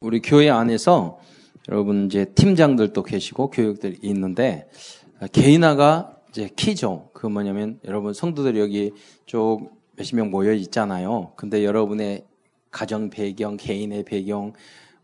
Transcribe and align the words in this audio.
우리 0.00 0.20
교회 0.20 0.48
안에서 0.48 1.18
여러분 1.68 2.06
이제 2.06 2.24
팀장들도 2.24 3.02
계시고 3.02 3.50
교육들이 3.50 3.98
있는데 4.02 4.68
개인화가 5.32 6.16
이제 6.30 6.48
키죠. 6.54 7.10
그 7.12 7.26
뭐냐면 7.26 7.80
여러분 7.84 8.14
성도들이 8.14 8.60
여기 8.60 8.92
쭉 9.26 9.70
몇십 9.96 10.14
명 10.14 10.30
모여 10.30 10.52
있잖아요. 10.52 11.32
근데 11.34 11.64
여러분의 11.64 12.24
가정 12.70 13.10
배경, 13.10 13.56
개인의 13.56 14.04
배경, 14.04 14.52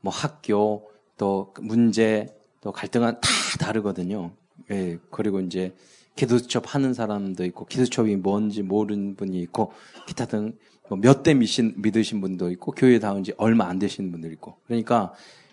뭐 0.00 0.12
학교, 0.12 0.88
또 1.16 1.52
문제, 1.60 2.28
또 2.60 2.70
갈등은 2.70 3.20
다 3.20 3.28
다르거든요. 3.58 4.30
예, 4.70 4.98
그리고 5.10 5.40
이제 5.40 5.74
기도첩 6.14 6.72
하는 6.72 6.94
사람도 6.94 7.44
있고, 7.46 7.66
기도첩이 7.66 8.16
뭔지 8.16 8.62
모르는 8.62 9.16
분이 9.16 9.40
있고, 9.40 9.72
기타 10.06 10.26
등뭐 10.26 10.52
몇대 10.90 11.34
믿으신 11.34 12.20
분도 12.20 12.50
있고 12.50 12.72
교회 12.72 12.98
다운 12.98 13.24
지 13.24 13.32
얼마 13.36 13.66
안 13.66 13.78
되시는 13.78 14.12
분들 14.12 14.32
있고 14.32 14.58
그러니까 14.66 15.12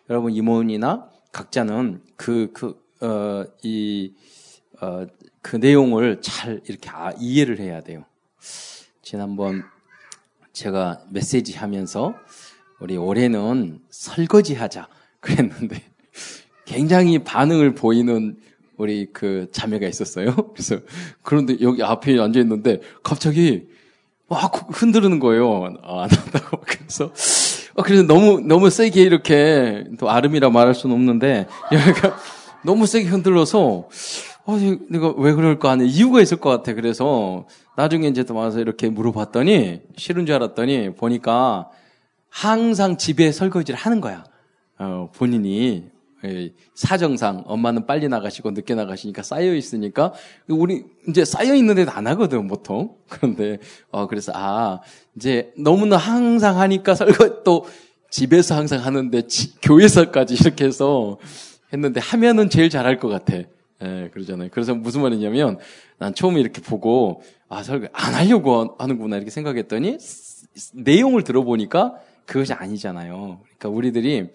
여러분 0.10 0.34
임원이나 0.34 1.10
각자는 1.32 2.02
그 2.16 2.52
그 2.54 2.82
어이 3.02 4.14
어, 4.80 5.08
그 5.42 5.56
내용을 5.56 6.22
잘 6.22 6.62
이렇게 6.68 6.90
아, 6.92 7.12
이해를 7.20 7.60
해야 7.60 7.82
돼요. 7.82 8.06
지난번 9.02 9.64
제가 10.54 11.04
메시지 11.10 11.54
하면서 11.54 12.14
우리 12.80 12.96
올해는 12.98 13.80
설거지 13.90 14.54
하자 14.54 14.88
그랬는데 15.20 15.82
굉장히 16.66 17.24
반응을 17.24 17.74
보이는 17.74 18.40
우리 18.78 19.08
그 19.12 19.50
자매가 19.52 19.88
있었어요. 19.88 20.36
그래서 20.54 20.80
그런데 21.24 21.58
여기 21.62 21.82
앞에 21.84 22.20
앉아 22.20 22.40
있는데 22.40 22.82
갑자기 23.02 23.68
막 24.32 24.70
흔드는 24.72 25.20
거예요. 25.20 25.76
아, 25.84 26.04
안 26.04 26.10
한다고. 26.10 26.62
그래서, 26.66 27.12
어, 27.76 27.84
그래서 27.84 28.04
너무, 28.04 28.40
너무 28.40 28.70
세게 28.70 29.02
이렇게, 29.02 29.84
또 30.00 30.10
아름이라 30.10 30.50
말할 30.50 30.74
수는 30.74 30.96
없는데, 30.96 31.48
얘가 31.74 32.18
너무 32.64 32.86
세게 32.86 33.10
흔들어서, 33.10 33.90
어, 34.46 34.58
내가 34.90 35.14
왜 35.18 35.34
그럴까 35.34 35.72
하는 35.72 35.86
이유가 35.86 36.22
있을 36.22 36.38
것 36.38 36.50
같아. 36.50 36.74
그래서, 36.74 37.46
나중에 37.76 38.08
이제 38.08 38.24
또 38.24 38.34
와서 38.34 38.62
이렇게 38.62 38.88
물어봤더니, 38.88 39.82
싫은 39.98 40.26
줄 40.26 40.36
알았더니, 40.36 40.96
보니까, 40.96 41.68
항상 42.30 42.96
집에 42.96 43.34
설거지를 43.34 43.78
하는 43.78 44.00
거야. 44.00 44.24
어, 44.80 45.10
본인이. 45.14 45.91
예, 46.26 46.54
사정상 46.76 47.44
엄마는 47.48 47.88
빨리 47.88 48.08
나가시고 48.08 48.52
늦게 48.52 48.76
나가시니까 48.76 49.24
쌓여 49.24 49.56
있으니까 49.56 50.14
우리 50.48 50.84
이제 51.08 51.26
쌓여 51.26 51.56
있는 51.56 51.76
데도 51.76 51.92
안 51.92 52.06
하거든 52.08 52.48
보통 52.48 52.96
그런데 53.10 53.58
어 53.90 54.08
그래서 54.08 54.32
아 54.36 54.82
이제 55.16 55.52
너무나 55.58 55.98
항상 55.98 56.60
하니까 56.60 56.94
설거 56.94 57.44
또 57.44 57.66
집에서 58.12 58.56
항상 58.56 58.86
하는데 58.86 59.22
지, 59.28 59.60
교회에서까지 59.62 60.36
이렇게 60.36 60.66
해서 60.66 61.18
했는데 61.74 62.00
하면은 62.00 62.50
제일 62.50 62.70
잘할 62.70 63.00
것 63.00 63.08
같아. 63.08 63.38
예, 63.84 64.10
그러잖아요. 64.14 64.50
그래서 64.52 64.76
무슨 64.76 65.02
말이냐면 65.02 65.58
난 65.98 66.14
처음에 66.14 66.40
이렇게 66.40 66.62
보고 66.62 67.24
아 67.50 67.64
설거 67.64 67.88
안 67.94 68.14
하려고 68.14 68.76
하는구나 68.78 69.16
이렇게 69.16 69.32
생각했더니 69.32 69.98
내용을 70.74 71.24
들어보니까 71.24 71.96
그것이 72.26 72.54
아니잖아요. 72.54 73.40
그러니까 73.44 73.70
우리들이 73.70 74.30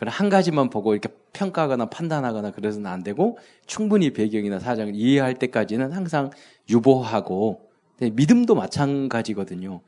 그런 0.00 0.14
한 0.14 0.30
가지만 0.30 0.70
보고 0.70 0.94
이렇게 0.94 1.10
평가하거나 1.34 1.90
판단하거나 1.90 2.52
그래서는 2.52 2.90
안 2.90 3.02
되고 3.02 3.36
충분히 3.66 4.14
배경이나 4.14 4.58
사정을 4.58 4.94
이해할 4.94 5.34
때까지는 5.34 5.92
항상 5.92 6.30
유보하고 6.70 7.68
믿음도 8.00 8.54
마찬가지거든요. 8.54 9.82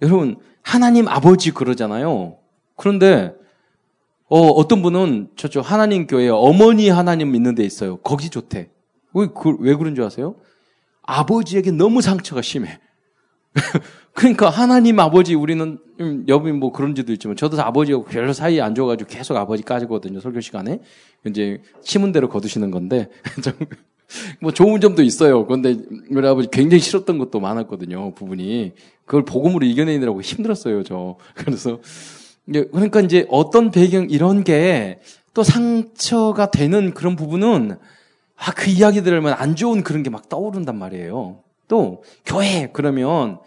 여러분 0.00 0.36
하나님 0.62 1.08
아버지 1.08 1.50
그러잖아요. 1.50 2.38
그런데 2.76 3.34
어, 4.28 4.38
어떤 4.38 4.80
분은 4.80 5.30
저쪽 5.34 5.68
하나님 5.68 6.06
교회 6.06 6.28
어머니 6.28 6.88
하나님 6.88 7.32
믿는 7.32 7.56
데 7.56 7.64
있어요. 7.64 7.96
거기 7.96 8.30
좋대. 8.30 8.70
왜, 9.12 9.26
그, 9.26 9.56
왜 9.58 9.74
그런 9.74 9.96
줄 9.96 10.04
아세요? 10.04 10.36
아버지에게 11.02 11.72
너무 11.72 12.00
상처가 12.00 12.42
심해. 12.42 12.78
그러니까 14.14 14.50
하나님 14.50 14.98
아버지 15.00 15.34
우리는 15.34 15.78
여비 16.28 16.52
뭐 16.52 16.72
그런지도 16.72 17.12
있지만 17.12 17.36
저도 17.36 17.60
아버지하고 17.62 18.04
별로 18.04 18.32
사이 18.32 18.60
안 18.60 18.74
좋아가지고 18.74 19.08
계속 19.08 19.36
아버지 19.36 19.62
까지거든요 19.62 20.20
설교 20.20 20.40
시간에 20.40 20.80
이제 21.26 21.62
치문대로 21.82 22.28
거두시는 22.28 22.70
건데 22.70 23.08
뭐 24.40 24.52
좋은 24.52 24.80
점도 24.80 25.02
있어요. 25.02 25.44
그런데 25.46 25.76
우리 26.10 26.26
아버지 26.26 26.48
굉장히 26.50 26.80
싫었던 26.80 27.18
것도 27.18 27.40
많았거든요 27.40 28.14
부분이 28.14 28.72
그걸 29.04 29.24
복음으로 29.24 29.66
이겨내느라고 29.66 30.20
힘들었어요 30.22 30.82
저 30.82 31.16
그래서 31.34 31.80
그러니까 32.46 33.00
이제 33.00 33.26
어떤 33.28 33.70
배경 33.70 34.08
이런 34.10 34.44
게 34.44 35.00
또 35.34 35.44
상처가 35.44 36.50
되는 36.50 36.92
그런 36.94 37.14
부분은 37.14 37.78
아 38.36 38.52
그 38.56 38.70
이야기 38.70 39.02
들으면 39.02 39.34
안 39.34 39.54
좋은 39.54 39.82
그런 39.84 40.02
게 40.02 40.10
막 40.10 40.28
떠오른단 40.28 40.76
말이에요. 40.76 41.40
또 41.68 42.02
교회 42.24 42.68
그러면 42.72 43.38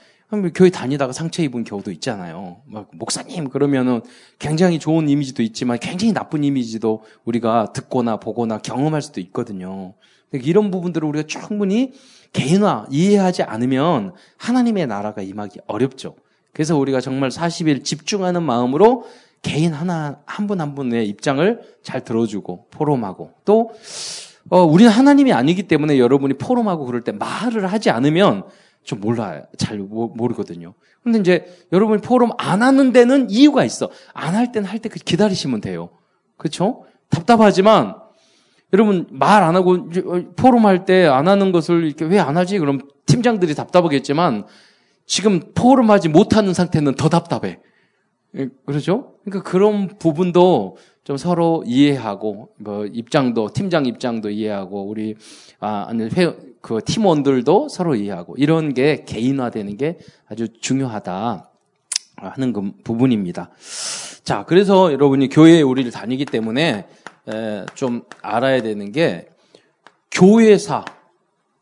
교회 0.54 0.70
다니다가 0.70 1.12
상처 1.12 1.44
입은 1.44 1.66
경우도 1.66 1.92
있잖아요. 1.92 2.62
막 2.66 2.90
목사님 2.94 3.50
그러면은 3.50 4.02
굉장히 4.40 4.80
좋은 4.80 5.10
이미지도 5.10 5.44
있지만 5.44 5.78
굉장히 5.80 6.14
나쁜 6.14 6.44
이미지도 6.44 7.04
우리가 7.26 7.74
듣거나 7.74 8.18
보거나 8.18 8.60
경험할 8.60 9.02
수도 9.02 9.20
있거든요. 9.20 9.94
이런 10.32 10.72
부분들을 10.72 11.06
우리가 11.06 11.28
충분히 11.28 11.92
개인화 12.32 12.86
이해하지 12.90 13.44
않으면 13.44 14.14
하나님의 14.38 14.88
나라가 14.88 15.22
임하기 15.22 15.60
어렵죠. 15.68 16.16
그래서 16.54 16.78
우리가 16.78 17.02
정말 17.02 17.30
40일 17.30 17.84
집중하는 17.84 18.44
마음으로 18.44 19.06
개인 19.42 19.74
하나 19.74 20.22
한 20.26 20.48
분한 20.48 20.76
분의 20.76 21.10
입장을 21.10 21.62
잘 21.84 22.06
들어주고 22.06 22.68
포럼하고 22.72 23.32
또 23.44 23.72
어, 24.50 24.64
우리는 24.64 24.92
하나님이 24.92 25.34
아니기 25.34 25.64
때문에 25.64 25.98
여러분이 26.00 26.36
포럼하고 26.36 26.86
그럴 26.86 27.02
때 27.04 27.12
말을 27.12 27.72
하지 27.72 27.90
않으면 27.90 28.44
좀 28.84 29.00
몰라요. 29.00 29.44
잘 29.58 29.78
모르거든요. 29.78 30.74
근데 31.04 31.20
이제 31.20 31.46
여러분이 31.72 32.02
포럼 32.02 32.32
안 32.38 32.62
하는 32.64 32.92
데는 32.92 33.30
이유가 33.30 33.64
있어. 33.64 33.90
안 34.14 34.36
할 34.36 34.52
때는 34.52 34.68
할 34.68 34.80
때 34.80 34.90
기다리시면 34.90 35.62
돼요. 35.62 35.90
그렇죠? 36.38 36.86
답답하지만 37.10 37.96
여러분 38.74 39.06
말 39.12 39.44
안 39.44 39.56
하고 39.56 39.74
어, 39.74 40.24
포럼 40.36 40.66
할 40.66 40.86
때 40.86 41.06
안 41.08 41.28
하는 41.28 41.52
것을 41.52 41.84
이렇게 41.86 42.06
왜 42.06 42.20
안 42.20 42.38
하지? 42.38 42.58
그럼 42.60 42.80
팀장들이 43.06 43.54
답답하겠지만 43.56 44.46
지금 45.06 45.42
포럼 45.54 45.92
하지 45.92 46.08
못하는 46.10 46.54
상태는 46.54 46.96
더 46.96 47.10
답답해. 47.10 47.60
예, 48.38 48.48
그렇죠? 48.66 49.16
그러니까 49.26 49.50
그런 49.50 49.90
부분도 50.00 50.78
좀 51.04 51.18
서로 51.18 51.64
이해하고 51.66 52.50
뭐 52.58 52.86
입장도 52.86 53.50
팀장 53.54 53.86
입장도 53.86 54.30
이해하고 54.30 54.88
우리 54.88 55.16
아 55.60 55.88
아니 55.90 56.08
그 56.62 56.80
팀원들도 56.86 57.70
서로 57.70 57.96
이해하고 57.96 58.36
이런 58.38 58.74
게 58.74 59.04
개인화되는 59.06 59.78
게 59.78 59.98
아주 60.30 60.48
중요하다 60.60 61.50
하는 62.18 62.54
그 62.54 62.72
부분입니다. 62.84 63.50
자, 64.24 64.46
그래서 64.46 64.94
여러분이 64.94 65.30
교회에 65.30 65.62
우리를 65.62 65.92
다니기 65.92 66.26
때문에 66.26 66.86
에, 67.28 67.66
좀 67.74 68.04
알아야 68.22 68.62
되는 68.62 68.92
게 68.92 69.28
교회사 70.12 70.86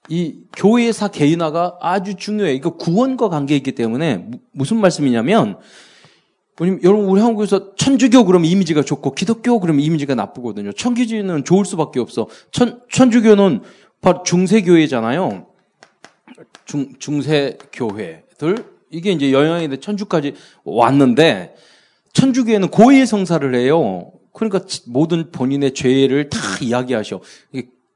이 0.10 0.40
교회사 0.56 1.08
개인화가 1.08 1.78
아주 1.80 2.16
중요해요. 2.16 2.54
이거 2.54 2.72
구원과 2.72 3.30
관계있기 3.30 3.74
때문에 3.74 4.28
무슨 4.52 4.78
말씀이냐면 4.78 5.58
여러분 6.84 7.06
우리 7.06 7.22
한국에서 7.22 7.75
천주교 7.75 8.25
그러면 8.25 8.50
이미지가 8.50 8.84
좋고 8.84 9.16
기독교 9.16 9.59
그러면 9.59 9.81
이미지가 9.81 10.16
나쁘거든요. 10.16 10.74
천주교는 10.74 11.46
좋을 11.46 11.66
수밖에 11.66 12.00
없어. 12.00 12.28
천 12.52 12.81
천주교는 12.92 13.62
바로 14.02 14.24
중세교회잖아요. 14.24 15.47
중 16.66 16.94
중세교회들 17.00 18.66
이게 18.92 19.12
이제 19.12 19.31
영향이 19.31 19.70
돼 19.70 19.78
천주까지 19.78 20.36
왔는데 20.64 21.56
천주교회는 22.14 22.70
고해 22.70 23.06
성사를 23.06 23.56
해요. 23.56 24.12
그러니까 24.34 24.66
모든 24.88 25.32
본인의 25.32 25.73
죄를 25.73 26.29
다 26.29 26.40
이야기하셔. 26.61 27.22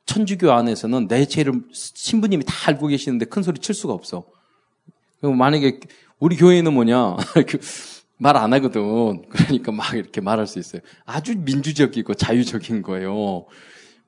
천주교 0.06 0.51
안에서는 0.51 1.07
내 1.07 1.25
죄를 1.25 1.62
신부님이 1.71 2.44
다 2.45 2.54
알고 2.68 2.88
계시는데 2.88 3.25
큰 3.25 3.44
소리 3.44 3.60
칠 3.60 3.75
수가 3.75 3.94
없어. 3.94 4.25
만약에 5.21 5.80
우리 6.19 6.36
교회는 6.36 6.74
뭐냐 6.74 7.18
그 7.48 7.60
말 8.18 8.38
안 8.38 8.54
하거든. 8.54 9.24
그러니까 9.30 9.71
막 9.71 9.94
이렇게 9.94 10.21
말할 10.21 10.48
수 10.48 10.60
있어요. 10.60 10.81
아주 11.06 11.36
민주적이고 11.38 12.13
자유적인 12.13 12.81
거예요. 12.81 13.45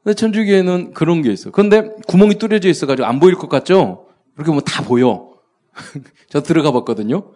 근데 0.03 0.15
천주교에는 0.15 0.93
그런 0.93 1.21
게 1.21 1.31
있어. 1.31 1.51
그런데 1.51 1.89
구멍이 2.07 2.35
뚫려져 2.35 2.69
있어가지고 2.69 3.07
안 3.07 3.19
보일 3.19 3.35
것 3.35 3.49
같죠? 3.49 4.07
이렇게 4.35 4.51
뭐다 4.51 4.83
보여. 4.83 5.31
저 6.29 6.41
들어가 6.41 6.71
봤거든요. 6.71 7.31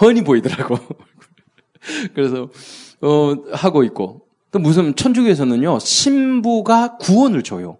훤히 0.00 0.22
보이더라고. 0.22 0.76
그래서, 2.14 2.48
어, 3.00 3.34
하고 3.52 3.84
있고. 3.84 4.26
또 4.50 4.58
무슨 4.58 4.96
천주교에서는요, 4.96 5.78
신부가 5.78 6.96
구원을 6.96 7.42
줘요. 7.42 7.78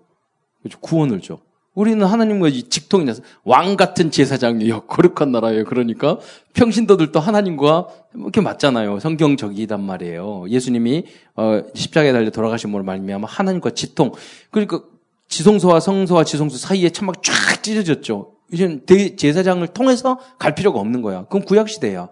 그죠? 0.63 0.79
구원을 0.81 1.21
줘. 1.21 1.41
우리는 1.81 2.05
하나님과 2.07 2.51
직통이 2.69 3.07
나서 3.07 3.23
왕 3.43 3.75
같은 3.75 4.11
제사장이요. 4.11 4.83
거룩한 4.85 5.33
나라예요. 5.33 5.65
그러니까 5.65 6.19
평신도들도 6.53 7.19
하나님과 7.19 7.89
이렇게 8.15 8.43
맞잖아요. 8.43 9.01
성경적이단 9.01 9.83
말이에요. 9.83 10.45
예수님이 10.51 11.05
어, 11.37 11.63
십자가에 11.75 12.13
달려 12.13 12.29
돌아가신 12.29 12.71
분을 12.71 12.85
말미암아 12.85 13.27
하나님과 13.27 13.71
지통. 13.71 14.13
그러니까 14.51 14.83
지성소와 15.29 15.81
성소와 15.81 16.25
지성소 16.25 16.59
사이에 16.59 16.91
천막 16.91 17.23
쫙 17.23 17.63
찢어졌죠. 17.63 18.33
이제 18.53 19.17
제사장을 19.17 19.67
통해서 19.69 20.19
갈 20.39 20.55
필요가 20.55 20.81
없는 20.81 21.01
거야. 21.01 21.23
그건 21.23 21.45
구약 21.47 21.71
시대야. 21.71 22.09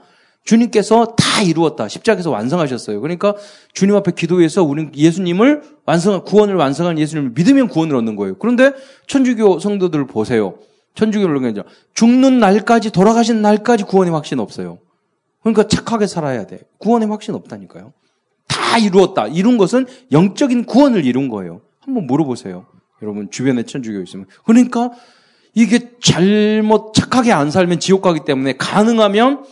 주님께서 0.49 1.15
다 1.15 1.43
이루었다. 1.43 1.89
십자가에서 1.89 2.31
완성하셨어요. 2.31 3.03
그러니까 3.03 3.35
주님 3.75 3.95
앞에 3.97 4.12
기도해서 4.12 4.65
우리는 4.65 4.91
예수님을 4.97 5.62
완성, 5.85 6.25
구원을 6.25 6.55
완성한 6.55 6.99
예수님을 6.99 7.33
믿으면 7.35 7.69
구원을 7.69 7.95
얻는 7.97 8.17
거예요. 8.17 8.39
그런데 8.39 8.73
천주교 9.06 9.59
성도들 9.59 10.06
보세요. 10.06 10.55
천주교를 10.95 11.39
그냥 11.41 11.65
죽는 11.93 12.39
날까지 12.39 12.93
돌아가신 12.93 13.43
날까지 13.43 13.85
구원의 13.85 14.11
확신 14.15 14.41
없어요. 14.41 14.79
그러니까 15.43 15.69
착하게 15.69 16.06
살아야 16.06 16.47
돼. 16.47 16.61
구원의 16.79 17.09
확신 17.09 17.35
없다니까요. 17.35 17.93
다 18.49 18.79
이루었다. 18.79 19.27
이룬 19.27 19.59
것은 19.59 19.87
영적인 20.12 20.65
구원을 20.65 21.05
이룬 21.05 21.29
거예요. 21.29 21.61
한번 21.81 22.06
물어보세요. 22.06 22.65
여러분 23.03 23.31
주변에 23.31 23.65
천주교 23.65 24.00
있으면. 24.00 24.25
그러니까 24.47 24.93
이게 25.53 25.91
잘못 26.00 26.95
착하게 26.95 27.33
안 27.33 27.50
살면 27.50 27.81
지옥 27.81 28.00
가기 28.00 28.21
때문에 28.25 28.55
가능하면 28.56 29.45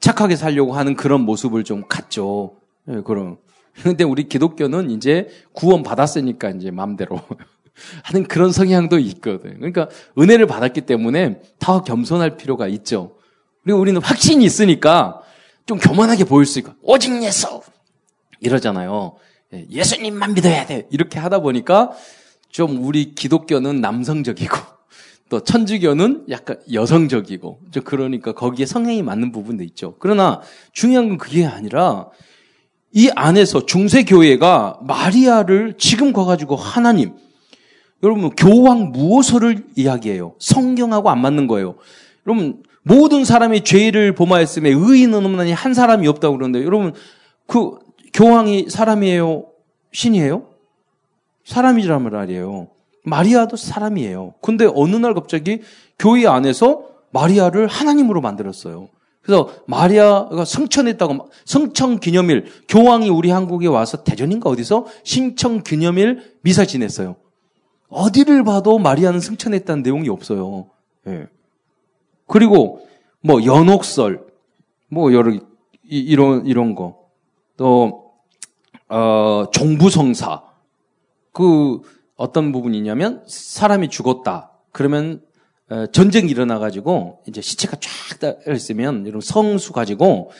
착하게 0.00 0.36
살려고 0.36 0.74
하는 0.74 0.94
그런 0.94 1.22
모습을 1.22 1.64
좀 1.64 1.84
갖죠. 1.88 2.56
네, 2.84 3.00
그럼. 3.02 3.36
근데 3.82 4.04
우리 4.04 4.28
기독교는 4.28 4.90
이제 4.90 5.28
구원 5.52 5.82
받았으니까 5.82 6.50
이제 6.50 6.70
마음대로 6.70 7.20
하는 8.04 8.26
그런 8.26 8.52
성향도 8.52 8.98
있거든. 8.98 9.54
그러니까 9.56 9.88
은혜를 10.18 10.46
받았기 10.46 10.82
때문에 10.82 11.40
더 11.58 11.82
겸손할 11.82 12.36
필요가 12.36 12.66
있죠. 12.68 13.16
그리고 13.62 13.78
우리는 13.80 14.00
확신이 14.00 14.44
있으니까 14.44 15.20
좀 15.66 15.78
교만하게 15.78 16.24
보일 16.24 16.46
수 16.46 16.58
있고 16.58 16.72
오직 16.82 17.22
예수 17.22 17.60
이러잖아요. 18.40 19.16
예, 19.54 19.66
예수님만 19.70 20.34
믿어야 20.34 20.66
돼. 20.66 20.86
이렇게 20.90 21.18
하다 21.18 21.40
보니까 21.40 21.92
좀 22.50 22.84
우리 22.84 23.14
기독교는 23.14 23.80
남성적이고 23.80 24.56
또 25.28 25.40
천주교는 25.40 26.26
약간 26.30 26.56
여성적이고 26.72 27.60
좀 27.70 27.82
그러니까 27.84 28.32
거기에 28.32 28.66
성향이 28.66 29.02
맞는 29.02 29.32
부분도 29.32 29.62
있죠. 29.64 29.96
그러나 29.98 30.40
중요한 30.72 31.08
건 31.08 31.18
그게 31.18 31.44
아니라 31.44 32.08
이 32.92 33.10
안에서 33.14 33.66
중세 33.66 34.04
교회가 34.04 34.80
마리아를 34.82 35.74
지금 35.76 36.12
가가지고 36.12 36.56
하나님 36.56 37.12
여러분 38.02 38.30
교황 38.30 38.92
무엇을 38.92 39.66
이야기해요? 39.76 40.34
성경하고 40.38 41.10
안 41.10 41.20
맞는 41.20 41.46
거예요. 41.46 41.74
여러분 42.26 42.62
모든 42.82 43.24
사람이 43.24 43.64
죄를 43.64 44.14
범하였음에 44.14 44.70
의인은 44.70 45.24
없나니 45.26 45.52
한 45.52 45.74
사람이 45.74 46.08
없다고 46.08 46.38
그러는데 46.38 46.64
여러분 46.64 46.94
그 47.46 47.78
교황이 48.14 48.70
사람이에요? 48.70 49.46
신이에요? 49.92 50.46
사람이란 51.44 52.02
말이에요. 52.02 52.68
마리아도 53.08 53.56
사람이에요. 53.56 54.34
근데 54.40 54.68
어느 54.72 54.96
날 54.96 55.14
갑자기 55.14 55.62
교회 55.98 56.26
안에서 56.26 56.86
마리아를 57.10 57.66
하나님으로 57.66 58.20
만들었어요. 58.20 58.88
그래서 59.22 59.50
마리아가 59.66 60.44
승천했다고 60.44 61.30
승천 61.44 62.00
기념일 62.00 62.46
교황이 62.68 63.10
우리 63.10 63.30
한국에 63.30 63.66
와서 63.66 64.02
대전인가 64.02 64.48
어디서 64.48 64.86
신청 65.04 65.62
기념일 65.62 66.36
미사 66.40 66.64
지냈어요. 66.64 67.16
어디를 67.88 68.44
봐도 68.44 68.78
마리아는 68.78 69.20
승천했다는 69.20 69.82
내용이 69.82 70.08
없어요. 70.08 70.70
예. 71.06 71.26
그리고 72.26 72.86
뭐 73.20 73.44
연옥설 73.44 74.26
뭐 74.88 75.12
여러 75.12 75.32
이, 75.84 76.16
런 76.16 76.46
이런 76.46 76.74
거. 76.74 76.98
또 77.56 78.12
어, 78.88 79.44
종부성사 79.52 80.42
그 81.32 81.82
어떤 82.18 82.50
부분이냐면 82.52 83.24
사람이 83.26 83.88
죽었다. 83.88 84.50
그러면 84.72 85.22
어, 85.70 85.86
전쟁이 85.86 86.30
일어나가지고 86.30 87.22
이제 87.28 87.40
시체가 87.40 87.76
쫙 87.80 88.52
있으면 88.52 89.06
이런 89.06 89.20
성수 89.20 89.72
가지고 89.72 90.30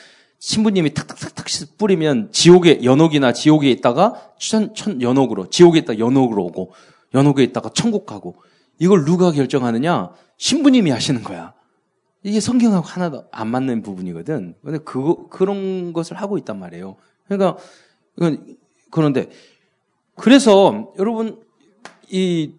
신부님이 0.40 0.92
탁탁탁탁 0.92 1.46
뿌리면 1.78 2.30
지옥에 2.32 2.82
연옥이나 2.82 3.32
지옥에 3.32 3.70
있다가 3.70 4.32
천, 4.38 4.75
천 4.75 5.00
연옥으로 5.00 5.50
지옥에 5.50 5.78
있다 5.80 5.98
연옥으로 5.98 6.44
오고 6.46 6.72
연옥에 7.14 7.44
있다가 7.44 7.70
천국 7.72 8.06
가고 8.06 8.36
이걸 8.78 9.04
누가 9.04 9.31
결정하느냐 9.31 10.10
신부님이 10.36 10.90
하시는 10.90 11.22
거야. 11.22 11.54
이게 12.24 12.40
성경하고 12.40 12.86
하나도 12.86 13.24
안 13.31 13.48
맞는 13.48 13.82
부분이거든. 13.82 14.56
근데 14.64 14.78
그 14.78 15.28
그런 15.28 15.92
것을 15.92 16.16
하고 16.16 16.38
있단 16.38 16.58
말이에요. 16.58 16.96
그러니까 17.28 17.56
그런데 18.90 19.28
그래서 20.16 20.92
여러분 20.98 21.40
이 22.10 22.52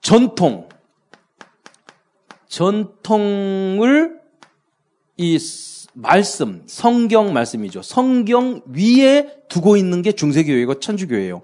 전통, 0.00 0.68
전통을 2.48 4.20
이 5.16 5.38
말씀, 5.92 6.62
성경 6.66 7.32
말씀이죠. 7.32 7.82
성경 7.82 8.62
위에 8.66 9.42
두고 9.48 9.76
있는 9.76 10.02
게 10.02 10.12
중세교회고 10.12 10.80
천주교회예요. 10.80 11.42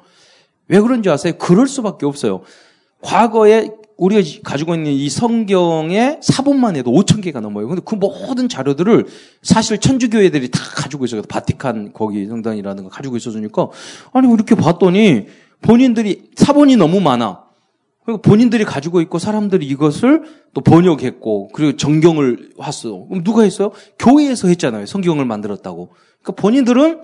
왜 0.69 0.81
그런지 0.81 1.11
아세요? 1.11 1.35
그럴 1.39 1.69
수밖에 1.69 2.07
없어요. 2.07 2.43
과거에 3.03 3.69
우리가 3.97 4.41
가지고 4.45 4.75
있는 4.75 4.93
이 4.93 5.09
성경의 5.09 6.19
사본만 6.23 6.77
해도 6.77 6.91
5천 6.93 7.23
개가 7.23 7.41
넘어요. 7.41 7.67
근데 7.67 7.81
그 7.85 7.95
모든 7.95 8.49
자료들을 8.49 9.07
사실 9.43 9.79
천주교회들이 9.79 10.51
다 10.51 10.61
가지고 10.75 11.07
있어요. 11.07 11.23
바티칸 11.23 11.93
거기 11.93 12.27
성당이라는 12.27 12.85
거 12.85 12.91
가지고 12.91 13.17
있어주니까 13.17 13.69
아니 14.13 14.33
이렇게 14.33 14.55
봤더니 14.55 15.27
본인들이 15.63 16.31
사본이 16.37 16.77
너무 16.77 17.01
많아. 17.01 17.46
그리고 18.07 18.23
본인들이 18.23 18.65
가지고 18.65 19.01
있고 19.01 19.19
사람들이 19.19 19.67
이것을 19.67 20.23
또 20.55 20.61
번역했고 20.61 21.49
그리고 21.49 21.77
정경을 21.77 22.53
왔어. 22.57 23.05
그럼 23.09 23.25
누가 23.25 23.43
했어요? 23.43 23.73
교회에서 23.99 24.47
했잖아요. 24.47 24.87
성경을 24.87 25.25
만들었다고. 25.25 25.91
그러니까 26.23 26.41
본인들은 26.41 27.01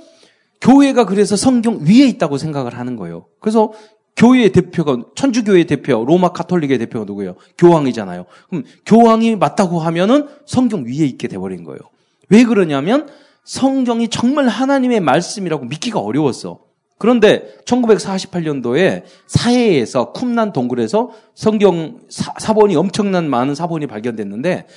교회가 0.61 1.07
그래서 1.07 1.35
성경 1.35 1.81
위에 1.81 2.07
있다고 2.07 2.39
생각을 2.39 2.79
하는 2.79 2.95
거예요. 2.95 3.27
그래서 3.41 3.73
교회의 4.15 4.53
대표가 4.53 4.99
천주교회 5.17 5.65
대표, 5.65 6.05
로마 6.05 6.29
카톨릭의 6.29 6.79
대표가 6.79 7.05
누구예요? 7.05 7.35
교황이잖아요. 7.59 8.27
그럼 8.49 8.65
교황이 8.87 9.35
맞다고 9.35 9.81
하면은 9.81 10.29
성경 10.47 10.85
위에 10.85 11.05
있게 11.05 11.27
돼 11.27 11.37
버린 11.37 11.65
거예요. 11.65 11.81
왜 12.29 12.45
그러냐면 12.45 13.09
성경이 13.43 14.07
정말 14.07 14.47
하나님의 14.47 15.01
말씀이라고 15.01 15.65
믿기가 15.65 15.99
어려웠어. 15.99 16.61
그런데 17.03 17.57
1948년도에 17.65 19.03
사해에서 19.27 20.13
쿰난 20.13 20.53
동굴에서 20.53 21.11
성경 21.35 21.99
사, 22.09 22.53
본이 22.53 22.77
엄청난 22.77 23.29
많은 23.29 23.57
사본이 23.57 23.89
발견됐는데 23.89 24.69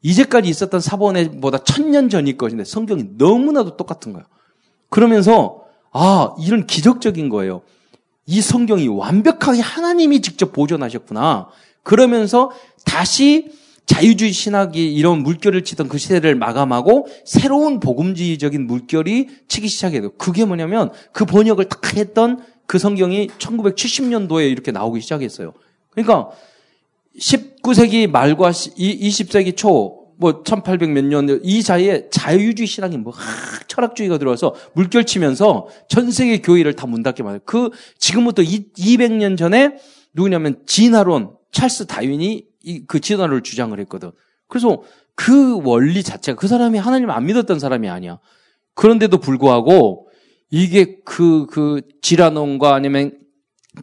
이제까지 0.00 0.48
있었던 0.48 0.80
사본보다 0.80 1.58
천년 1.58 2.08
전일 2.08 2.38
것인데 2.38 2.64
성경이 2.64 3.04
너무나도 3.18 3.76
똑같은 3.76 4.14
거예요. 4.14 4.24
그러면서 4.88 5.64
아 5.92 6.34
이런 6.40 6.66
기적적인 6.66 7.28
거예요. 7.28 7.60
이 8.24 8.40
성경이 8.40 8.88
완벽하게 8.88 9.60
하나님이 9.60 10.22
직접 10.22 10.54
보존하셨구나. 10.54 11.48
그러면서 11.82 12.50
다시 12.86 13.52
자유주의 13.86 14.32
신학이 14.32 14.94
이런 14.94 15.22
물결을 15.22 15.62
치던 15.62 15.88
그 15.88 15.98
시대를 15.98 16.34
마감하고 16.36 17.06
새로운 17.24 17.80
복음주의적인 17.80 18.66
물결이 18.66 19.28
치기 19.48 19.68
시작해요. 19.68 20.10
그게 20.12 20.44
뭐냐면 20.44 20.90
그 21.12 21.24
번역을 21.24 21.66
딱 21.68 21.96
했던 21.96 22.42
그 22.66 22.78
성경이 22.78 23.28
1970년도에 23.38 24.50
이렇게 24.50 24.72
나오기 24.72 25.00
시작했어요. 25.00 25.52
그러니까 25.90 26.30
19세기 27.18 28.08
말과 28.10 28.50
20세기 28.50 29.56
초, 29.56 30.06
뭐 30.16 30.42
1800 30.42 30.90
몇 30.90 31.04
년 31.04 31.40
이 31.42 31.60
사이에 31.60 32.08
자유주의 32.10 32.66
신학이 32.66 32.96
뭐 32.98 33.12
철학주의가 33.68 34.18
들어와서 34.18 34.54
물결치면서 34.74 35.68
전 35.88 36.10
세계 36.10 36.38
교회를 36.40 36.74
다 36.74 36.86
문 36.86 37.02
닫게 37.02 37.22
만들어요. 37.22 37.42
그 37.44 37.70
지금부터 37.98 38.42
200년 38.42 39.36
전에 39.36 39.76
누구냐면 40.14 40.62
진화론 40.66 41.32
찰스 41.52 41.86
다윈이 41.86 42.46
그 42.86 43.00
진화를 43.00 43.42
주장을 43.42 43.78
했거든. 43.80 44.12
그래서 44.48 44.82
그 45.14 45.60
원리 45.62 46.02
자체가 46.02 46.36
그 46.38 46.48
사람이 46.48 46.78
하나님 46.78 47.10
안 47.10 47.26
믿었던 47.26 47.58
사람이 47.58 47.88
아니야. 47.88 48.18
그런데도 48.74 49.18
불구하고 49.18 50.08
이게 50.50 50.98
그, 51.04 51.46
그 51.46 51.80
지라논과 52.02 52.74
아니면 52.74 53.18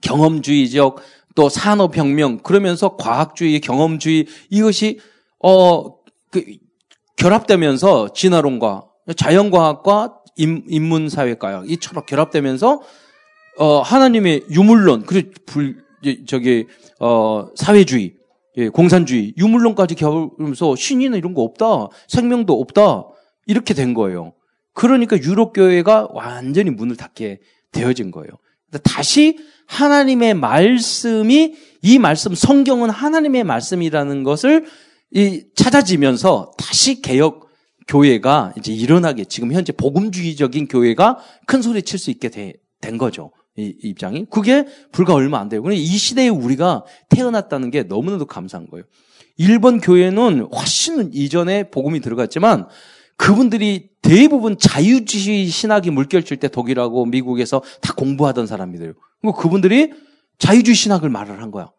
경험주의적 0.01 1.01
또 1.35 1.49
산업혁명 1.49 2.39
그러면서 2.39 2.95
과학주의, 2.97 3.59
경험주의 3.59 4.27
이것이 4.49 4.99
어, 5.43 5.95
그 6.29 6.43
결합되면서 7.17 8.13
진화론과 8.13 8.85
자연과학과 9.15 10.17
인, 10.37 10.63
문사회과학 10.83 11.69
이처럼 11.69 12.05
결합되면서 12.05 12.81
어, 13.57 13.81
하나님의 13.81 14.45
유물론 14.49 15.03
그리고 15.05 15.31
불, 15.45 15.83
저기 16.25 16.67
어, 16.99 17.49
사회주의 17.55 18.15
예, 18.57 18.69
공산주의, 18.69 19.33
유물론까지 19.37 19.95
겨우면서 19.95 20.75
신이나 20.75 21.17
이런 21.17 21.33
거 21.33 21.41
없다. 21.41 21.87
생명도 22.07 22.59
없다. 22.59 23.05
이렇게 23.45 23.73
된 23.73 23.93
거예요. 23.93 24.33
그러니까 24.73 25.17
유럽 25.17 25.53
교회가 25.53 26.09
완전히 26.11 26.69
문을 26.69 26.95
닫게 26.95 27.39
되어진 27.71 28.11
거예요. 28.11 28.29
다시 28.83 29.37
하나님의 29.67 30.33
말씀이 30.33 31.55
이 31.81 31.99
말씀 31.99 32.35
성경은 32.35 32.89
하나님의 32.89 33.43
말씀이라는 33.43 34.23
것을 34.23 34.65
이 35.11 35.43
찾아지면서 35.55 36.51
다시 36.57 37.01
개혁 37.01 37.49
교회가 37.87 38.53
이제 38.57 38.71
일어나게 38.71 39.25
지금 39.25 39.51
현재 39.51 39.73
복음주의적인 39.73 40.67
교회가 40.67 41.19
큰 41.47 41.61
소리 41.61 41.83
칠 41.83 41.99
수 41.99 42.11
있게 42.11 42.29
되, 42.29 42.53
된 42.79 42.97
거죠. 42.97 43.31
이, 43.61 43.75
이 43.83 43.89
입장이. 43.89 44.25
그게 44.29 44.65
불과 44.91 45.13
얼마 45.13 45.39
안 45.39 45.49
돼요. 45.49 45.61
그런데 45.61 45.81
이 45.81 45.85
시대에 45.85 46.29
우리가 46.29 46.83
태어났다는 47.09 47.71
게 47.71 47.83
너무나도 47.83 48.25
감사한 48.25 48.67
거예요. 48.67 48.85
일본 49.37 49.79
교회는 49.79 50.47
훨씬 50.53 51.11
이전에 51.13 51.69
복음이 51.69 51.99
들어갔지만 52.01 52.67
그분들이 53.15 53.89
대부분 54.01 54.57
자유주의 54.57 55.47
신학이 55.47 55.91
물결칠 55.91 56.37
때 56.37 56.47
독일하고 56.47 57.05
미국에서 57.05 57.61
다 57.81 57.93
공부하던 57.95 58.47
사람이래요. 58.47 58.93
그분들이 59.37 59.93
자유주의 60.39 60.75
신학을 60.75 61.09
말을 61.09 61.41
한 61.41 61.51
거야. 61.51 61.71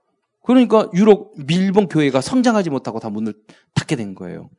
그러니까 0.45 0.89
유럽, 0.95 1.33
일본 1.49 1.89
교회가 1.89 2.21
성장하지 2.21 2.71
못하고 2.71 3.01
다 3.01 3.11
문을 3.11 3.35
닫게 3.75 3.97
된 3.97 4.15
거예요. 4.15 4.51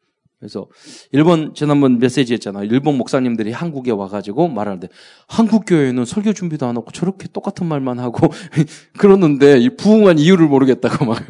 그래서 0.43 0.67
일본 1.13 1.53
지난번 1.55 1.99
메시지 1.99 2.33
했잖아요. 2.33 2.65
일본 2.65 2.97
목사님들이 2.97 3.53
한국에 3.53 3.91
와가지고 3.91 4.49
말하는데 4.49 4.89
한국 5.25 5.63
교회는 5.65 6.03
설교 6.03 6.33
준비도 6.33 6.65
안 6.65 6.75
하고 6.75 6.91
저렇게 6.91 7.29
똑같은 7.31 7.65
말만 7.65 7.97
하고 7.99 8.27
그러는데 8.99 9.69
부흥한 9.77 10.19
이유를 10.19 10.47
모르겠다고 10.47 11.05
막 11.05 11.25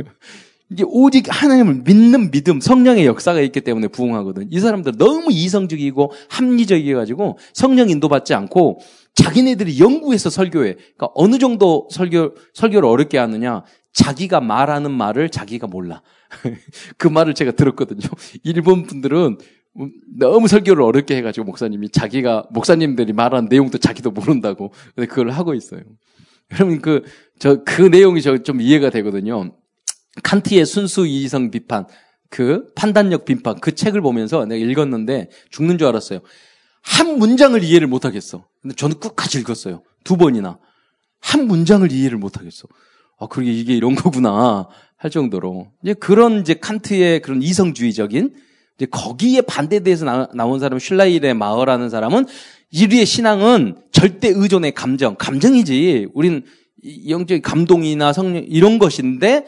이게 0.72 0.84
오직 0.88 1.28
하나님을 1.30 1.84
믿는 1.86 2.32
믿음, 2.32 2.60
성령의 2.60 3.06
역사가 3.06 3.42
있기 3.42 3.62
때문에 3.62 3.90
부흥하거든. 3.90 4.48
이 4.50 4.60
사람들 4.60 4.94
너무 4.98 5.32
이성적이고 5.32 6.12
합리적이어가지고 6.30 7.38
성령 7.54 7.92
인도받지 7.92 8.34
않고 8.34 8.80
자기네들이 9.14 9.80
연구해서 9.80 10.32
설교해. 10.32 10.74
그러니까 10.74 11.10
어느 11.14 11.38
정도 11.38 11.88
설교 11.92 12.34
설교를 12.56 12.90
어렵게 12.90 13.20
하느냐? 13.20 13.64
자기가 13.94 14.42
말하는 14.42 14.92
말을 14.92 15.30
자기가 15.30 15.68
몰라. 15.68 16.02
그 16.98 17.08
말을 17.08 17.34
제가 17.34 17.52
들었거든요. 17.52 18.10
일본 18.44 18.84
분들은 18.84 19.38
너무 20.18 20.48
설교를 20.48 20.84
어렵게 20.84 21.16
해가지고 21.18 21.46
목사님이 21.46 21.90
자기가 21.90 22.48
목사님들이 22.52 23.14
말하는 23.14 23.50
내용도 23.50 23.78
자기도 23.78 24.12
모른다고 24.12 24.74
그걸 24.96 25.32
하고 25.32 25.54
있어요. 25.54 25.82
여러분 26.52 26.82
그저그 26.82 27.84
내용이 27.84 28.22
저 28.22 28.38
좀 28.38 28.62
이해가 28.62 28.90
되거든요. 28.92 29.56
칸트의 30.22 30.66
순수 30.66 31.08
이성 31.08 31.50
비판 31.50 31.88
그 32.30 32.72
판단력 32.76 33.26
비판 33.26 33.60
그 33.60 33.74
책을 33.74 34.02
보면서 34.02 34.46
내가 34.46 34.64
읽었는데 34.64 35.30
죽는 35.50 35.78
줄 35.78 35.88
알았어요. 35.88 36.20
한 36.82 37.18
문장을 37.18 37.62
이해를 37.64 37.88
못 37.88 38.06
하겠어. 38.06 38.46
근데 38.62 38.76
저는 38.76 39.00
끝까지 39.00 39.40
읽었어요. 39.40 39.84
두 40.04 40.18
번이나 40.18 40.60
한 41.20 41.48
문장을 41.48 41.90
이해를 41.92 42.18
못 42.18 42.38
하겠어. 42.38 42.68
아, 43.24 43.28
그러게 43.28 43.52
이게 43.54 43.74
이런 43.74 43.96
거구나. 43.96 44.68
할 44.98 45.12
정도로. 45.12 45.68
이제 45.84 45.94
그런 45.94 46.40
이제 46.40 46.54
칸트의 46.54 47.22
그런 47.22 47.42
이성주의적인 47.42 48.34
이제 48.78 48.86
거기에 48.86 49.42
반대돼서 49.42 50.06
나, 50.06 50.30
나온 50.34 50.60
사람 50.60 50.80
슐라일의 50.80 51.34
마어라는 51.34 51.90
사람은 51.90 52.26
인류의 52.72 53.06
신앙은 53.06 53.78
절대 53.92 54.30
의존의 54.30 54.74
감정, 54.74 55.16
감정이지. 55.16 56.08
우린 56.14 56.44
영적인 57.08 57.42
감동이나 57.42 58.14
성령 58.14 58.46
이런 58.48 58.80
것인데 58.80 59.46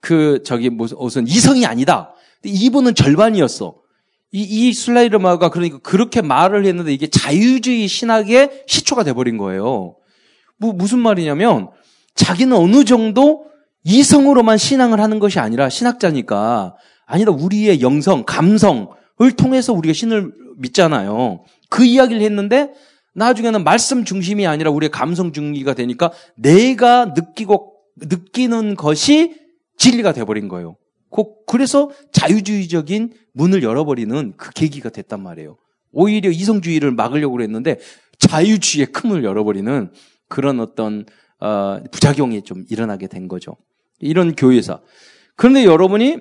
그 0.00 0.42
저기 0.44 0.70
무슨 0.70 1.26
이성이 1.26 1.66
아니다. 1.66 2.14
이분은 2.44 2.94
절반이었어. 2.94 3.76
이, 4.32 4.40
이 4.40 4.72
슬라이르마가 4.72 5.50
그러니까 5.50 5.78
그렇게 5.78 6.22
말을 6.22 6.64
했는데 6.64 6.92
이게 6.94 7.08
자유주의 7.08 7.86
신학의 7.86 8.64
시초가 8.66 9.04
돼버린 9.04 9.36
거예요. 9.36 9.96
뭐 10.58 10.72
무슨 10.72 11.00
말이냐면 11.00 11.68
자기는 12.14 12.56
어느 12.56 12.84
정도 12.84 13.46
이성으로만 13.84 14.58
신앙을 14.58 15.00
하는 15.00 15.18
것이 15.18 15.38
아니라 15.38 15.68
신학자니까 15.68 16.76
아니라 17.06 17.32
우리의 17.32 17.80
영성, 17.80 18.24
감성을 18.24 18.86
통해서 19.36 19.72
우리가 19.72 19.92
신을 19.92 20.32
믿잖아요. 20.58 21.44
그 21.68 21.84
이야기를 21.84 22.22
했는데 22.22 22.72
나중에는 23.14 23.64
말씀 23.64 24.04
중심이 24.04 24.46
아니라 24.46 24.70
우리의 24.70 24.90
감성 24.90 25.32
중기가 25.32 25.74
되니까 25.74 26.12
내가 26.36 27.06
느끼고 27.06 27.72
느끼는 27.96 28.76
것이 28.76 29.34
진리가 29.78 30.12
돼버린 30.12 30.48
거예요. 30.48 30.76
그래서 31.46 31.90
자유주의적인 32.12 33.12
문을 33.34 33.62
열어버리는 33.62 34.34
그 34.36 34.50
계기가 34.50 34.88
됐단 34.88 35.22
말이에요. 35.22 35.56
오히려 35.92 36.30
이성주의를 36.30 36.92
막으려고 36.92 37.42
했는데 37.42 37.78
자유주의의 38.18 38.86
큰 38.92 39.10
문을 39.10 39.24
열어버리는 39.24 39.90
그런 40.28 40.60
어떤 40.60 41.04
어, 41.42 41.80
부작용이 41.90 42.42
좀 42.42 42.64
일어나게 42.70 43.08
된 43.08 43.26
거죠. 43.26 43.56
이런 43.98 44.36
교회사. 44.36 44.78
그런데 45.34 45.64
여러분이 45.64 46.18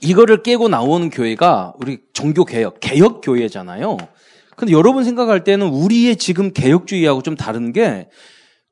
이거를 0.00 0.42
깨고 0.42 0.68
나오는 0.68 1.10
교회가 1.10 1.74
우리 1.78 2.00
종교 2.12 2.44
개혁, 2.44 2.80
개혁 2.80 3.20
교회잖아요. 3.22 3.96
근데 4.56 4.72
여러분 4.72 5.04
생각할 5.04 5.44
때는 5.44 5.68
우리의 5.68 6.16
지금 6.16 6.52
개혁주의하고 6.52 7.22
좀 7.22 7.36
다른 7.36 7.72
게 7.72 8.08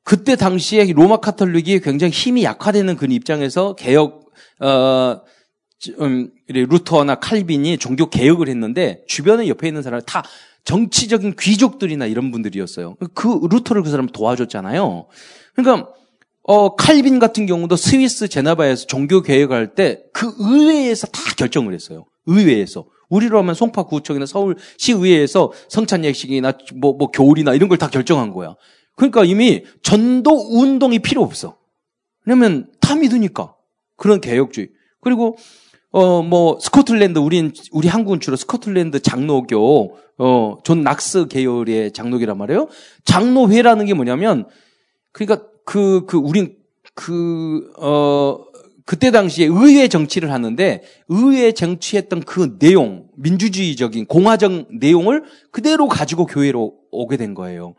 그때 0.03 0.35
당시에 0.35 0.91
로마 0.91 1.17
카톨릭이 1.17 1.79
굉장히 1.79 2.11
힘이 2.11 2.43
약화되는 2.43 2.97
그 2.97 3.07
입장에서 3.09 3.75
개혁 3.75 4.29
어 4.59 5.21
음, 5.99 6.29
루터나 6.49 7.15
칼빈이 7.15 7.77
종교 7.77 8.09
개혁을 8.09 8.49
했는데 8.49 9.03
주변에 9.07 9.47
옆에 9.47 9.67
있는 9.67 9.81
사람이 9.81 10.03
다 10.05 10.23
정치적인 10.63 11.35
귀족들이나 11.39 12.05
이런 12.05 12.31
분들이었어요. 12.31 12.95
그 13.13 13.39
루터를 13.49 13.83
그 13.83 13.89
사람 13.89 14.07
도와줬잖아요. 14.07 15.07
그러니까 15.55 15.89
어, 16.43 16.75
칼빈 16.75 17.19
같은 17.19 17.45
경우도 17.45 17.75
스위스 17.75 18.27
제나바에서 18.27 18.87
종교 18.87 19.21
개혁할 19.21 19.75
때 19.75 20.03
그 20.13 20.33
의회에서 20.39 21.07
다 21.07 21.19
결정을 21.37 21.73
했어요. 21.73 22.05
의회에서. 22.25 22.85
우리로 23.09 23.37
하면 23.39 23.53
송파 23.55 23.83
구청이나 23.83 24.25
서울 24.25 24.55
시의회에서 24.77 25.51
성찬 25.67 26.05
예식이나 26.05 26.53
뭐, 26.75 26.93
뭐 26.93 27.11
교울이나 27.11 27.53
이런 27.53 27.67
걸 27.67 27.77
다 27.77 27.89
결정한 27.89 28.31
거야. 28.31 28.55
그러니까 28.95 29.25
이미 29.25 29.63
전도 29.83 30.59
운동이 30.59 30.99
필요 30.99 31.21
없어. 31.21 31.57
왜냐면 32.25 32.69
다 32.79 32.95
믿으니까. 32.95 33.53
그런 33.97 34.21
개혁주의. 34.21 34.69
그리고 35.01 35.37
어 35.91 36.21
뭐 36.21 36.57
스코틀랜드 36.59 37.19
우린 37.19 37.51
우리 37.71 37.87
한국은 37.87 38.19
주로 38.19 38.37
스코틀랜드 38.37 39.01
장로교 39.01 39.97
어 40.17 40.57
존 40.63 40.83
낙스 40.83 41.27
계열의 41.27 41.91
장로교란 41.93 42.37
말이에요. 42.37 42.67
장로회라는 43.05 43.85
게 43.85 43.93
뭐냐면 43.93 44.47
그러니까 45.11 45.47
그, 45.65 46.05
그, 46.05 46.17
우린 46.17 46.55
그, 46.95 47.71
어, 47.77 48.37
그때 48.85 49.11
당시에 49.11 49.45
의회 49.45 49.87
정치를 49.87 50.31
하는데 50.31 50.83
의회 51.07 51.51
정치했던 51.51 52.21
그 52.21 52.57
내용, 52.59 53.07
민주주의적인 53.15 54.07
공화적 54.07 54.67
내용을 54.79 55.23
그대로 55.51 55.87
가지고 55.87 56.25
교회로 56.25 56.73
오게 56.91 57.17
된 57.17 57.33
거예요. 57.33 57.75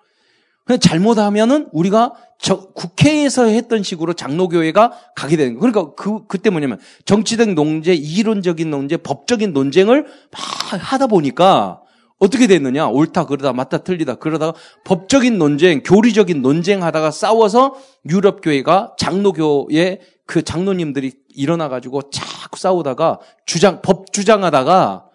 근데 0.64 0.78
잘못하면은 0.78 1.68
우리가 1.72 2.12
저 2.38 2.68
국회에서 2.72 3.44
했던 3.44 3.82
식으로 3.82 4.12
장로교회가 4.14 4.92
가게 5.14 5.36
되는 5.36 5.58
거예요. 5.58 5.72
그러니까 5.72 5.94
그, 5.94 6.26
그때 6.26 6.50
뭐냐면 6.50 6.78
정치적 7.04 7.54
논제, 7.54 7.94
이론적인 7.94 8.70
논제, 8.70 8.98
법적인 8.98 9.52
논쟁을 9.52 10.04
막 10.04 10.82
하다 10.92 11.08
보니까 11.08 11.80
어떻게 12.18 12.46
됐느냐? 12.46 12.86
옳다, 12.86 13.26
그러다, 13.26 13.52
맞다, 13.52 13.78
틀리다, 13.78 14.14
그러다가 14.14 14.56
법적인 14.84 15.38
논쟁, 15.38 15.82
교리적인 15.82 16.40
논쟁 16.40 16.84
하다가 16.84 17.10
싸워서 17.10 17.74
유럽교회가 18.08 18.94
장로교의 18.96 20.00
그 20.24 20.42
장로님들이 20.42 21.12
일어나가지고 21.30 22.10
자꾸 22.10 22.60
싸우다가 22.60 23.18
주장, 23.44 23.82
법 23.82 24.12
주장하다가 24.12 25.06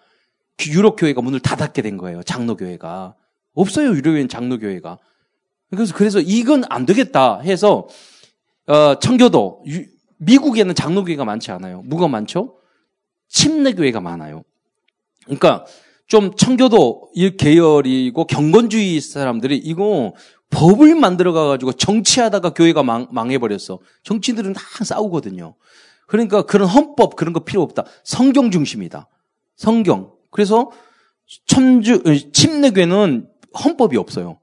유럽교회가 0.66 1.22
문을 1.22 1.40
닫았게 1.40 1.80
된 1.80 1.96
거예요. 1.96 2.22
장로교회가. 2.22 3.14
없어요, 3.54 3.88
유럽교회는 3.88 4.28
장로교회가. 4.28 4.98
그래서, 5.70 5.94
그래서 5.94 6.20
이건 6.20 6.64
안 6.68 6.86
되겠다 6.86 7.40
해서, 7.40 7.88
어, 8.66 8.98
청교도, 8.98 9.64
유, 9.66 9.84
미국에는 10.18 10.74
장로교회가 10.74 11.24
많지 11.24 11.50
않아요. 11.52 11.82
뭐가 11.82 12.08
많죠? 12.08 12.56
침례교회가 13.28 14.00
많아요. 14.00 14.42
그러니까, 15.24 15.64
좀 16.08 16.34
청교도 16.34 17.12
계열이고 17.38 18.26
경건주의 18.26 18.98
사람들이 19.00 19.58
이거 19.58 20.14
법을 20.50 20.94
만들어 20.94 21.34
가가지고 21.34 21.74
정치하다가 21.74 22.54
교회가 22.54 22.82
망, 22.82 23.06
망해버렸어. 23.10 23.78
정치인들은 24.02 24.54
다 24.54 24.84
싸우거든요. 24.84 25.54
그러니까 26.06 26.42
그런 26.42 26.66
헌법 26.66 27.14
그런 27.16 27.34
거 27.34 27.40
필요 27.40 27.60
없다. 27.60 27.84
성경 28.02 28.50
중심이다. 28.50 29.06
성경. 29.56 30.12
그래서 30.30 30.70
천주 31.46 32.02
침례교회는 32.32 33.28
헌법이 33.62 33.98
없어요. 33.98 34.38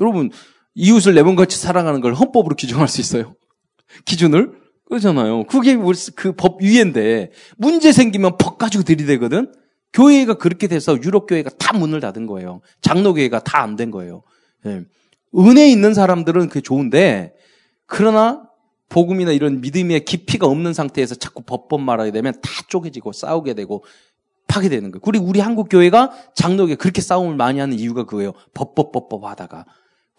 어, 0.00 0.04
여러분 0.04 0.30
이웃을 0.74 1.14
내 1.14 1.22
몸같이 1.22 1.58
사랑하는 1.58 2.00
걸 2.00 2.14
헌법으로 2.14 2.56
규정할 2.56 2.88
수 2.88 3.00
있어요. 3.00 3.34
기준을 4.04 4.52
그러잖아요. 4.88 5.44
그게 5.44 5.76
그 6.16 6.32
법 6.32 6.62
위인데 6.62 7.30
문제 7.56 7.92
생기면 7.92 8.38
법 8.38 8.58
가지고 8.58 8.82
들이대거든. 8.84 9.52
교회가 9.92 10.34
그렇게 10.34 10.68
돼서 10.68 10.96
유럽 11.02 11.26
교회가 11.26 11.50
다 11.58 11.76
문을 11.76 12.00
닫은 12.00 12.26
거예요. 12.26 12.60
장로 12.80 13.12
교회가 13.14 13.40
다 13.40 13.62
안 13.62 13.76
된 13.76 13.90
거예요. 13.90 14.22
예. 14.66 14.82
은혜 15.36 15.68
있는 15.68 15.94
사람들은 15.94 16.48
그게 16.48 16.60
좋은데 16.60 17.34
그러나 17.86 18.42
복음이나 18.88 19.30
이런 19.32 19.60
믿음의 19.60 20.04
깊이가 20.04 20.46
없는 20.46 20.74
상태에서 20.74 21.14
자꾸 21.16 21.42
법법 21.42 21.80
말하게 21.82 22.10
되면 22.10 22.32
다 22.40 22.50
쪼개지고 22.68 23.12
싸우게 23.12 23.54
되고 23.54 23.84
파괴되는 24.48 24.90
거예요. 24.90 25.00
그리고 25.00 25.26
우리 25.26 25.38
한국 25.40 25.68
교회가 25.68 26.10
장로교 26.34 26.74
그렇게 26.76 27.00
싸움을 27.00 27.36
많이 27.36 27.60
하는 27.60 27.78
이유가 27.78 28.04
그거예요. 28.04 28.32
법법법법 28.54 29.24
하다가 29.24 29.64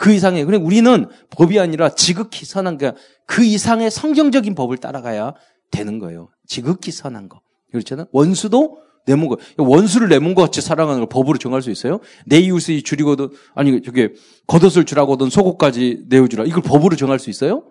그 0.02 0.12
이상의 0.12 0.46
그냥 0.46 0.66
우리는 0.66 1.06
법이 1.30 1.60
아니라 1.60 1.90
지극히 1.90 2.44
선한 2.44 2.80
그 3.28 3.46
이상의 3.46 3.92
성경적인 3.92 4.56
법을 4.56 4.78
따라가야 4.78 5.36
되는 5.70 6.00
거예요. 6.00 6.30
지극히 6.48 6.92
선한 6.92 7.30
거. 7.30 7.42
그렇잖아요. 7.72 8.08
원수도 8.12 8.80
내몬 9.06 9.30
거. 9.30 9.38
원수를 9.58 10.10
내몬 10.10 10.34
것 10.34 10.42
같이 10.42 10.60
사랑하는 10.60 11.02
걸 11.02 11.08
법으로 11.08 11.38
정할 11.38 11.62
수 11.62 11.70
있어요? 11.70 12.00
내 12.26 12.40
이웃이 12.40 12.82
줄이거든, 12.82 13.30
아니, 13.54 13.84
저게, 13.84 14.14
겉옷을 14.48 14.86
주라고든 14.86 15.30
속옷까지 15.30 16.06
내어주라. 16.10 16.46
이걸 16.46 16.64
법으로 16.64 16.96
정할 16.96 17.20
수 17.20 17.30
있어요? 17.30 17.64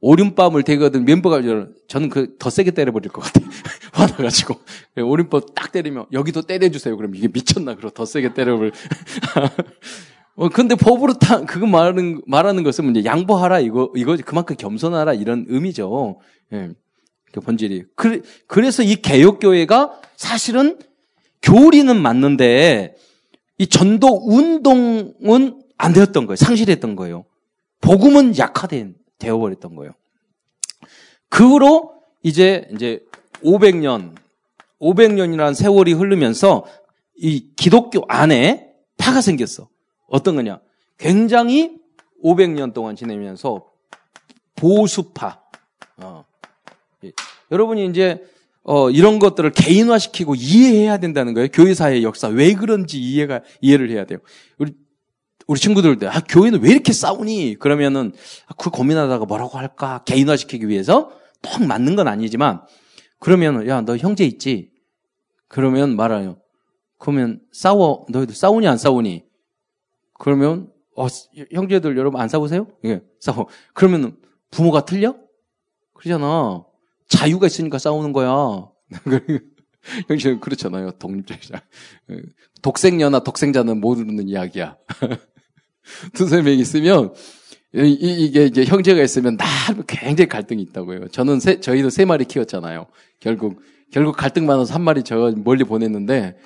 오륜밤을 0.00 0.62
대거든 0.62 1.04
멤버가, 1.04 1.40
저는 1.88 2.10
그 2.10 2.36
더 2.38 2.48
세게 2.48 2.70
때려버릴 2.72 3.10
것 3.10 3.22
같아요. 3.22 3.48
화나가지고. 3.92 4.54
오륜밤 4.98 5.40
딱 5.56 5.72
때리면, 5.72 6.06
여기도 6.12 6.42
때려주세요. 6.42 6.96
그럼 6.96 7.16
이게 7.16 7.26
미쳤나? 7.26 7.74
그럼 7.74 7.90
더 7.92 8.04
세게 8.04 8.34
때려버릴. 8.34 8.70
어, 10.34 10.48
근데 10.48 10.74
법으로 10.74 11.14
타, 11.14 11.44
그거 11.44 11.66
말하는, 11.66 12.22
말하는 12.26 12.62
것은 12.62 12.90
이제 12.96 13.04
양보하라, 13.04 13.60
이거, 13.60 13.92
이거 13.94 14.16
그만큼 14.24 14.56
겸손하라, 14.56 15.14
이런 15.14 15.44
의미죠. 15.48 16.20
예. 16.52 16.70
그 17.32 17.40
본질이. 17.40 17.84
그, 17.96 18.22
그래서 18.46 18.82
이 18.82 18.96
개혁교회가 18.96 20.00
사실은 20.16 20.78
교리는 21.42 22.00
맞는데 22.00 22.94
이 23.58 23.66
전도 23.66 24.22
운동은 24.26 25.62
안 25.76 25.92
되었던 25.92 26.26
거예요. 26.26 26.36
상실했던 26.36 26.96
거예요. 26.96 27.24
복음은 27.80 28.38
약화된, 28.38 28.94
되어버렸던 29.18 29.74
거예요. 29.76 29.92
그 31.28 31.46
후로 31.48 31.94
이제, 32.22 32.68
이제 32.74 33.00
500년, 33.42 34.14
500년이라는 34.80 35.54
세월이 35.54 35.92
흐르면서 35.92 36.64
이 37.16 37.48
기독교 37.56 38.04
안에 38.08 38.72
파가 38.98 39.20
생겼어. 39.20 39.71
어떤 40.12 40.36
거냐? 40.36 40.60
굉장히 40.98 41.78
500년 42.22 42.72
동안 42.74 42.94
지내면서 42.94 43.66
보수파, 44.56 45.40
어, 45.96 46.24
여러분이 47.50 47.86
이제 47.86 48.22
어, 48.62 48.90
이런 48.90 49.18
것들을 49.18 49.50
개인화시키고 49.50 50.36
이해해야 50.36 50.98
된다는 50.98 51.34
거예요. 51.34 51.48
교회사의 51.48 52.04
역사 52.04 52.28
왜 52.28 52.54
그런지 52.54 53.00
이해가 53.00 53.40
이해를 53.60 53.90
해야 53.90 54.04
돼요. 54.04 54.20
우리 54.58 54.72
우리 55.48 55.58
친구들도 55.58 56.08
아 56.08 56.20
교회는 56.20 56.62
왜 56.62 56.70
이렇게 56.70 56.92
싸우니? 56.92 57.56
그러면은 57.58 58.12
아, 58.46 58.54
그 58.56 58.70
고민하다가 58.70 59.24
뭐라고 59.24 59.58
할까 59.58 60.04
개인화시키기 60.04 60.68
위해서 60.68 61.10
딱 61.40 61.64
맞는 61.64 61.96
건 61.96 62.06
아니지만 62.06 62.60
그러면 63.18 63.66
야 63.66 63.80
너 63.80 63.96
형제 63.96 64.24
있지? 64.24 64.70
그러면 65.48 65.96
말아요. 65.96 66.38
그러면 66.98 67.40
싸워 67.50 68.06
너희들 68.10 68.34
싸우니 68.36 68.68
안 68.68 68.78
싸우니? 68.78 69.24
그러면 70.22 70.70
어, 70.96 71.08
형제들 71.52 71.96
여러분 71.96 72.20
안 72.20 72.28
싸우세요? 72.28 72.68
예, 72.84 73.02
싸워. 73.18 73.48
그러면 73.74 74.16
부모가 74.52 74.84
틀려? 74.84 75.16
그러잖아. 75.94 76.64
자유가 77.08 77.48
있으니까 77.48 77.78
싸우는 77.78 78.12
거야. 78.12 78.68
형제 80.06 80.38
그렇잖아요. 80.38 80.92
독립주의자. 80.92 81.60
독생녀나 82.62 83.24
독생자는 83.24 83.80
모르는 83.80 84.28
이야기야. 84.28 84.76
두세 86.14 86.40
명 86.42 86.54
있으면 86.54 87.12
이, 87.74 88.30
게 88.30 88.44
이제 88.44 88.64
형제가 88.64 89.02
있으면 89.02 89.36
나 89.36 89.44
굉장히 89.88 90.28
갈등이 90.28 90.62
있다고요. 90.62 91.08
저는 91.08 91.40
세, 91.40 91.58
저희도 91.58 91.90
세 91.90 92.04
마리 92.04 92.26
키웠잖아요. 92.26 92.86
결국 93.18 93.60
결국 93.90 94.16
갈등 94.16 94.46
많아서 94.46 94.72
한 94.72 94.82
마리 94.82 95.02
저 95.02 95.32
멀리 95.38 95.64
보냈는데 95.64 96.38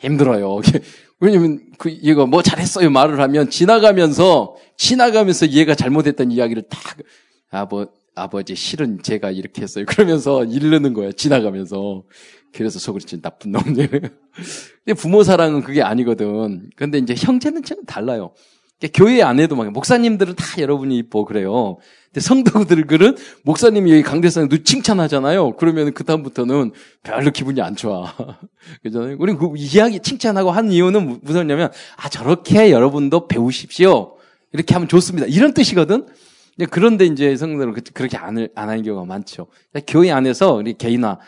힘들어요. 0.00 0.60
왜냐면 1.24 1.60
그 1.78 1.90
얘가 2.02 2.26
뭐 2.26 2.42
잘했어요 2.42 2.90
말을 2.90 3.18
하면 3.18 3.48
지나가면서 3.48 4.56
지나가면서 4.76 5.48
얘가 5.48 5.74
잘못했던 5.74 6.30
이야기를 6.30 6.64
딱아뭐 7.50 7.88
아버지 8.14 8.54
실은 8.54 9.02
제가 9.02 9.30
이렇게 9.30 9.62
했어요. 9.62 9.86
그러면서 9.88 10.44
이르는 10.44 10.92
거야 10.92 11.12
지나가면서 11.12 12.04
그래서 12.52 12.78
속으로 12.78 13.04
진 13.04 13.22
나쁜 13.22 13.52
놈들. 13.52 13.88
근데 14.84 14.94
부모 14.96 15.22
사랑은 15.22 15.62
그게 15.62 15.82
아니거든. 15.82 16.70
근데 16.76 16.98
이제 16.98 17.14
형제는 17.16 17.62
좀 17.62 17.84
달라요. 17.84 18.34
교회 18.92 19.22
안에도 19.22 19.56
막 19.56 19.70
목사님들은 19.70 20.34
다 20.34 20.44
여러분이 20.58 20.96
이뻐 20.98 21.24
그래요. 21.24 21.78
근데 22.06 22.20
성도들은 22.20 23.16
목사님이 23.42 23.92
여기 23.92 24.02
강대상에 24.02 24.48
누 24.48 24.62
칭찬하잖아요. 24.62 25.56
그러면 25.56 25.92
그 25.94 26.04
다음부터는 26.04 26.72
별로 27.02 27.30
기분이 27.30 27.60
안 27.60 27.76
좋아. 27.76 28.14
그잖아요. 28.82 29.16
우리 29.18 29.34
그 29.34 29.52
이야기 29.56 30.00
칭찬하고 30.00 30.50
한 30.50 30.70
이유는 30.70 31.20
무슨냐면 31.22 31.72
아 31.96 32.08
저렇게 32.08 32.70
여러분도 32.70 33.26
배우십시오. 33.26 34.16
이렇게 34.52 34.74
하면 34.74 34.88
좋습니다. 34.88 35.26
이런 35.26 35.54
뜻이거든. 35.54 36.06
그런데 36.70 37.04
이제 37.06 37.36
성도들은 37.36 37.74
그렇게 37.94 38.16
안, 38.16 38.46
안 38.54 38.68
하는 38.68 38.82
경우가 38.84 39.06
많죠. 39.06 39.48
교회 39.88 40.12
안에서 40.12 40.54
우리 40.54 40.74
개인화 40.74 41.18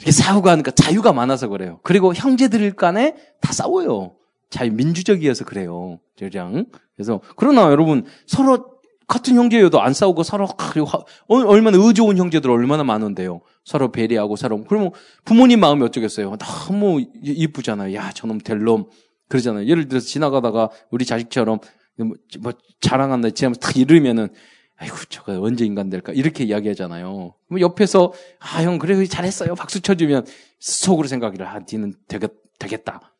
이렇게 0.00 0.10
싸우고 0.10 0.50
하니까 0.50 0.72
자유가 0.72 1.12
많아서 1.12 1.48
그래요. 1.48 1.78
그리고 1.84 2.12
형제들 2.12 2.72
간에 2.72 3.14
다 3.40 3.52
싸워요. 3.52 4.15
자유 4.50 4.72
민주적이어서 4.72 5.44
그래요. 5.44 5.98
저랑 6.16 6.66
그래서 6.94 7.20
그러나 7.36 7.70
여러분 7.70 8.04
서로 8.26 8.76
같은 9.08 9.36
형제여도 9.36 9.80
안 9.80 9.92
싸우고 9.92 10.24
서로 10.24 10.46
어, 10.46 11.36
얼마나 11.46 11.78
의좋은 11.78 12.16
형제들 12.16 12.50
얼마나 12.50 12.82
많은데요. 12.84 13.40
서로 13.64 13.92
배려하고 13.92 14.36
서로 14.36 14.64
그러면 14.64 14.90
부모님 15.24 15.60
마음이 15.60 15.82
어쩌겠어요. 15.84 16.36
너무 16.38 17.04
이쁘잖아요. 17.22 17.94
야 17.94 18.10
저놈 18.12 18.38
될 18.38 18.58
놈. 18.58 18.86
그러잖아요. 19.28 19.66
예를 19.66 19.88
들어서 19.88 20.06
지나가다가 20.06 20.70
우리 20.90 21.04
자식처럼 21.04 21.58
뭐, 21.98 22.10
뭐 22.40 22.52
자랑한다 22.80 23.30
지나면서 23.30 23.60
탁 23.60 23.76
이르면은 23.76 24.28
아이고 24.76 24.96
저거 25.08 25.40
언제 25.40 25.64
인간 25.64 25.88
될까 25.88 26.12
이렇게 26.12 26.44
이야기하잖아요. 26.44 27.34
뭐 27.48 27.60
옆에서 27.60 28.12
아 28.38 28.62
형 28.62 28.78
그래 28.78 29.04
잘했어요 29.06 29.54
박수 29.54 29.80
쳐주면 29.80 30.26
속으로 30.60 31.08
생각이를 31.08 31.46
아 31.46 31.60
니는 31.60 31.94
되겠, 32.08 32.30
되겠다. 32.58 33.15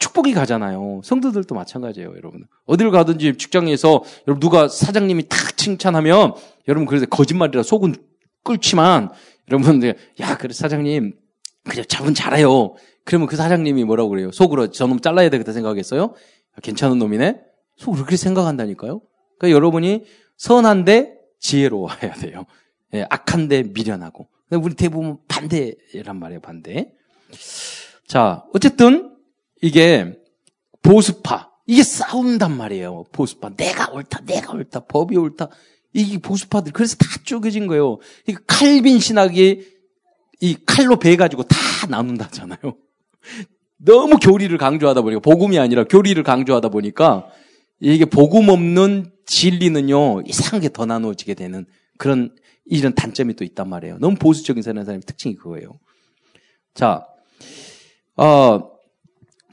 축복이 0.00 0.32
가잖아요. 0.34 1.02
성도들도 1.04 1.54
마찬가지예요, 1.54 2.14
여러분. 2.16 2.46
어딜 2.66 2.90
가든지 2.90 3.36
직장에서 3.36 4.02
여러분 4.26 4.40
누가 4.40 4.66
사장님이 4.66 5.28
탁 5.28 5.56
칭찬하면 5.56 6.34
여러분 6.66 6.86
그래서 6.86 7.06
거짓말이라 7.06 7.62
속은 7.62 7.94
끓지만 8.42 9.10
여러분들 9.48 9.96
야 10.20 10.36
그래 10.36 10.52
사장님 10.52 11.12
그래 11.68 11.84
저분 11.84 12.14
잘해요. 12.14 12.74
그러면 13.04 13.28
그 13.28 13.36
사장님이 13.36 13.84
뭐라고 13.84 14.08
그래요? 14.08 14.32
속으로 14.32 14.70
저놈 14.70 15.00
잘라야 15.00 15.28
되겠다 15.28 15.52
생각했어요? 15.52 16.14
괜찮은 16.62 16.98
놈이네. 16.98 17.40
속으로 17.76 18.04
그렇게 18.04 18.16
생각한다니까요. 18.16 19.00
그러니까 19.38 19.56
여러분이 19.56 20.04
선한데 20.36 21.18
지혜로워야 21.38 22.14
돼요. 22.20 22.46
예, 22.94 23.06
악한데 23.08 23.64
미련하고. 23.74 24.28
우리 24.50 24.74
대부분 24.74 25.18
반대란 25.28 26.18
말이에요, 26.18 26.40
반대. 26.40 26.92
자, 28.06 28.44
어쨌든 28.52 29.09
이게 29.60 30.16
보수파. 30.82 31.50
이게 31.66 31.82
싸운단 31.82 32.56
말이에요. 32.56 33.04
보수파. 33.12 33.50
내가 33.56 33.90
옳다, 33.92 34.20
내가 34.24 34.52
옳다, 34.52 34.80
법이 34.86 35.16
옳다. 35.16 35.48
이게 35.92 36.18
보수파들. 36.18 36.72
그래서 36.72 36.96
다 36.96 37.06
쪼개진 37.24 37.66
거예요. 37.66 37.98
이 38.26 38.34
칼빈 38.46 39.00
신학이 39.00 39.66
이 40.40 40.56
칼로 40.66 40.96
베가지고 40.96 41.44
다 41.44 41.56
나눈다잖아요. 41.88 42.58
너무 43.76 44.18
교리를 44.18 44.56
강조하다 44.58 45.02
보니까, 45.02 45.20
복음이 45.20 45.58
아니라 45.58 45.84
교리를 45.84 46.22
강조하다 46.22 46.68
보니까, 46.68 47.26
이게 47.80 48.04
복음 48.04 48.48
없는 48.48 49.12
진리는요, 49.26 50.22
이상하게 50.26 50.70
더 50.70 50.86
나누어지게 50.86 51.34
되는 51.34 51.66
그런, 51.96 52.34
이런 52.66 52.94
단점이 52.94 53.34
또 53.34 53.44
있단 53.44 53.68
말이에요. 53.68 53.98
너무 53.98 54.16
보수적인 54.16 54.62
사는 54.62 54.84
사람의 54.84 55.02
특징이 55.06 55.34
그거예요. 55.36 55.78
자, 56.74 57.06
어, 58.16 58.70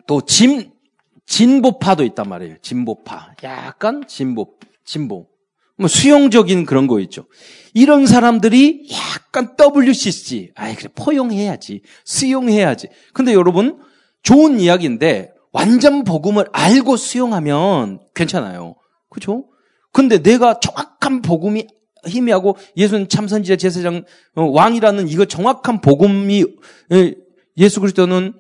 또 0.07 0.21
진, 0.21 0.71
진보파도 1.25 2.03
있단 2.03 2.27
말이에요. 2.27 2.55
진보파. 2.61 3.35
약간 3.43 4.03
진보, 4.07 4.55
진보. 4.83 5.27
뭐 5.77 5.87
수용적인 5.87 6.65
그런 6.65 6.87
거 6.87 6.99
있죠. 7.01 7.27
이런 7.73 8.07
사람들이 8.07 8.89
약간 8.91 9.55
WCC. 9.59 10.53
아이, 10.55 10.75
그래, 10.75 10.89
포용해야지. 10.95 11.81
수용해야지. 12.03 12.87
근데 13.13 13.33
여러분, 13.33 13.79
좋은 14.23 14.59
이야기인데, 14.59 15.33
완전 15.51 16.03
복음을 16.03 16.45
알고 16.51 16.97
수용하면 16.97 17.99
괜찮아요. 18.15 18.75
그죠? 19.09 19.45
근데 19.91 20.21
내가 20.21 20.59
정확한 20.59 21.21
복음이 21.21 21.67
희미하고 22.05 22.57
예수는 22.75 23.09
참선지자 23.09 23.55
제사장 23.55 24.03
어, 24.35 24.43
왕이라는 24.43 25.07
이거 25.07 25.25
정확한 25.25 25.81
복음이 25.81 26.45
예, 26.93 27.15
예수 27.57 27.79
그리스도는 27.79 28.33
어, 28.35 28.39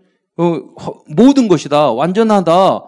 모든 1.07 1.47
것이다 1.47 1.91
완전하다 1.91 2.83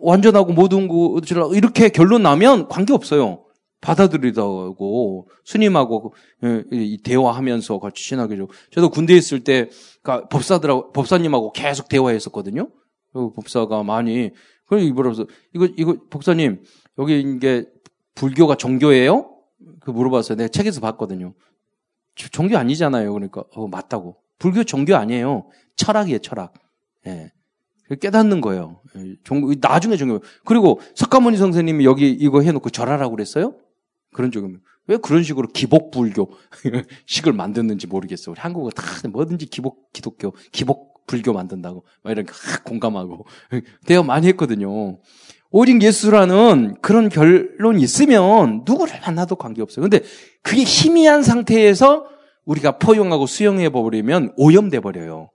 완전하고 0.00 0.52
모든 0.52 0.88
거 0.88 1.20
이렇게 1.54 1.88
결론 1.88 2.22
나면 2.22 2.68
관계 2.68 2.92
없어요. 2.92 3.44
받아들이다고 3.80 5.28
스님하고 5.44 6.14
예, 6.44 6.96
대화하면서 7.02 7.80
같이 7.80 8.04
친하게 8.04 8.36
좀. 8.36 8.46
저도 8.70 8.90
군대 8.90 9.14
에 9.14 9.16
있을 9.16 9.42
때 9.42 9.70
그러니까 10.02 10.28
법사들하고 10.28 10.92
법사님하고 10.92 11.52
계속 11.52 11.88
대화했었거든요. 11.88 12.68
그 13.12 13.32
법사가 13.32 13.82
많이 13.82 14.30
그래 14.66 14.82
이보러서 14.84 15.26
이거 15.52 15.68
이거 15.76 15.96
법사님 16.10 16.62
여기 16.98 17.20
이게 17.20 17.66
불교가 18.14 18.54
종교예요? 18.54 19.30
그 19.80 19.90
물어봤어요. 19.90 20.36
내가 20.36 20.48
책에서 20.48 20.80
봤거든요. 20.80 21.34
종교 22.14 22.56
아니잖아요. 22.56 23.12
그러니까 23.12 23.44
어 23.54 23.66
맞다고. 23.66 24.16
불교 24.38 24.64
종교 24.64 24.96
아니에요. 24.96 25.48
철학이에요, 25.76 26.18
철학. 26.18 26.52
예. 27.06 27.30
깨닫는 28.00 28.40
거예요. 28.40 28.80
예, 28.96 29.16
종, 29.24 29.54
나중에 29.60 29.96
종교. 29.96 30.20
그리고 30.44 30.80
석가모니 30.94 31.36
선생님이 31.36 31.84
여기 31.84 32.10
이거 32.10 32.40
해놓고 32.40 32.70
절하라고 32.70 33.14
그랬어요? 33.14 33.54
그런 34.12 34.30
쪽이면. 34.30 34.60
왜 34.88 34.96
그런 34.96 35.22
식으로 35.22 35.48
기복불교 35.48 36.30
식을 37.06 37.32
만드는지 37.32 37.86
모르겠어. 37.86 38.32
우리 38.32 38.40
한국은 38.40 38.70
다 38.74 38.84
뭐든지 39.08 39.46
기복 39.46 39.92
기독교, 39.92 40.32
기복 40.50 41.06
불교 41.06 41.32
만든다고. 41.32 41.84
막 42.02 42.10
이렇게 42.10 42.32
공감하고. 42.64 43.26
대화 43.86 44.02
많이 44.02 44.26
했거든요. 44.28 44.98
오직 45.50 45.82
예수라는 45.82 46.76
그런 46.80 47.08
결론이 47.10 47.82
있으면 47.82 48.64
누구를 48.66 49.00
만나도 49.00 49.36
관계없어요. 49.36 49.82
근데 49.82 50.00
그게 50.42 50.62
희미한 50.62 51.22
상태에서 51.22 52.06
우리가 52.44 52.78
포용하고 52.78 53.26
수용해 53.26 53.68
버리면 53.68 54.32
오염돼 54.36 54.80
버려요. 54.80 55.30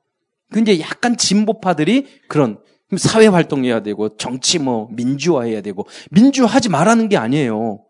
근데 0.52 0.80
약간 0.80 1.18
진보파들이 1.18 2.08
그런 2.28 2.60
사회 2.96 3.28
활동해야 3.28 3.82
되고 3.82 4.16
정치 4.16 4.60
뭐 4.60 4.88
민주화해야 4.92 5.62
되고 5.62 5.86
민주화하지 6.12 6.70
말라는 6.70 7.10
게 7.10 7.18
아니에요. 7.18 7.84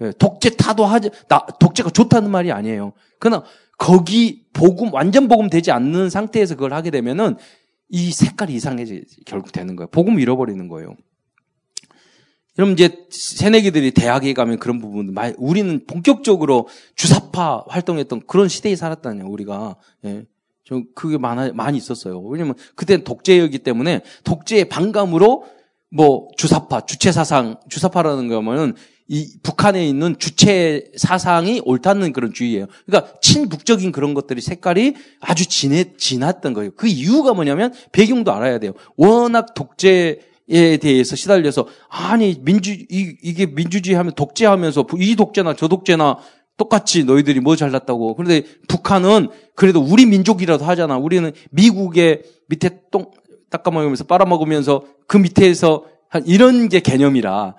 예, 0.00 0.12
독재 0.18 0.50
타도하지 0.56 1.10
나 1.28 1.44
독재가 1.60 1.90
좋다는 1.90 2.30
말이 2.30 2.52
아니에요. 2.52 2.92
그러나 3.18 3.44
거기 3.76 4.46
복음 4.52 4.92
완전 4.94 5.28
복음 5.28 5.50
되지 5.50 5.70
않는 5.70 6.08
상태에서 6.08 6.54
그걸 6.54 6.72
하게 6.72 6.90
되면은 6.90 7.36
이 7.90 8.10
색깔이 8.10 8.54
이상해지 8.54 9.04
결국 9.26 9.52
되는 9.52 9.76
거예요. 9.76 9.88
복음 9.90 10.18
잃어버리는 10.18 10.66
거예요. 10.68 10.94
여러분 12.58 12.72
이제 12.72 13.06
새내기들이 13.10 13.92
대학에 13.92 14.32
가면 14.32 14.58
그런 14.58 14.80
부분도 14.80 15.12
많이 15.12 15.34
우리는 15.38 15.84
본격적으로 15.86 16.68
주사파 16.96 17.64
활동했던 17.68 18.26
그런 18.26 18.48
시대에 18.48 18.74
살았다냐 18.74 19.24
우리가 19.24 19.76
예. 20.06 20.24
좀 20.68 20.84
그게 20.94 21.16
많아 21.16 21.52
많이 21.54 21.78
있었어요. 21.78 22.20
왜냐면 22.20 22.54
그때는 22.74 23.02
독재였기 23.02 23.60
때문에 23.60 24.02
독재의 24.24 24.68
반감으로 24.68 25.46
뭐 25.90 26.28
주사파 26.36 26.84
주체 26.84 27.10
사상 27.10 27.56
주사파라는 27.70 28.28
거면은 28.28 28.74
이 29.06 29.32
북한에 29.42 29.88
있는 29.88 30.18
주체 30.18 30.92
사상이 30.94 31.62
옳다는 31.64 32.12
그런 32.12 32.34
주의예요. 32.34 32.66
그러니까 32.84 33.18
친북적인 33.22 33.92
그런 33.92 34.12
것들이 34.12 34.42
색깔이 34.42 34.94
아주 35.20 35.46
진해, 35.46 35.96
진했던 35.96 36.52
거예요. 36.52 36.72
그 36.76 36.86
이유가 36.86 37.32
뭐냐면 37.32 37.72
배경도 37.92 38.30
알아야 38.30 38.58
돼요. 38.58 38.74
워낙 38.98 39.54
독재 39.54 40.18
에 40.50 40.78
대해서 40.78 41.14
시달려서 41.14 41.66
아니 41.90 42.34
민주 42.40 42.72
이, 42.72 43.16
이게 43.22 43.44
민주주의 43.44 43.94
하면 43.96 44.14
독재하면서 44.14 44.86
이 44.98 45.14
독재나 45.14 45.54
저 45.54 45.68
독재나 45.68 46.16
똑같이 46.58 47.04
너희들이 47.04 47.40
뭐 47.40 47.56
잘났다고. 47.56 48.14
그런데 48.14 48.44
북한은 48.68 49.28
그래도 49.54 49.80
우리 49.80 50.04
민족이라도 50.04 50.66
하잖아. 50.66 50.98
우리는 50.98 51.32
미국의 51.50 52.24
밑에 52.48 52.80
똥 52.90 53.10
닦아먹으면서 53.48 54.04
빨아먹으면서 54.04 54.84
그 55.06 55.16
밑에서 55.16 55.86
한 56.10 56.26
이런 56.26 56.68
게 56.68 56.80
개념이라 56.80 57.56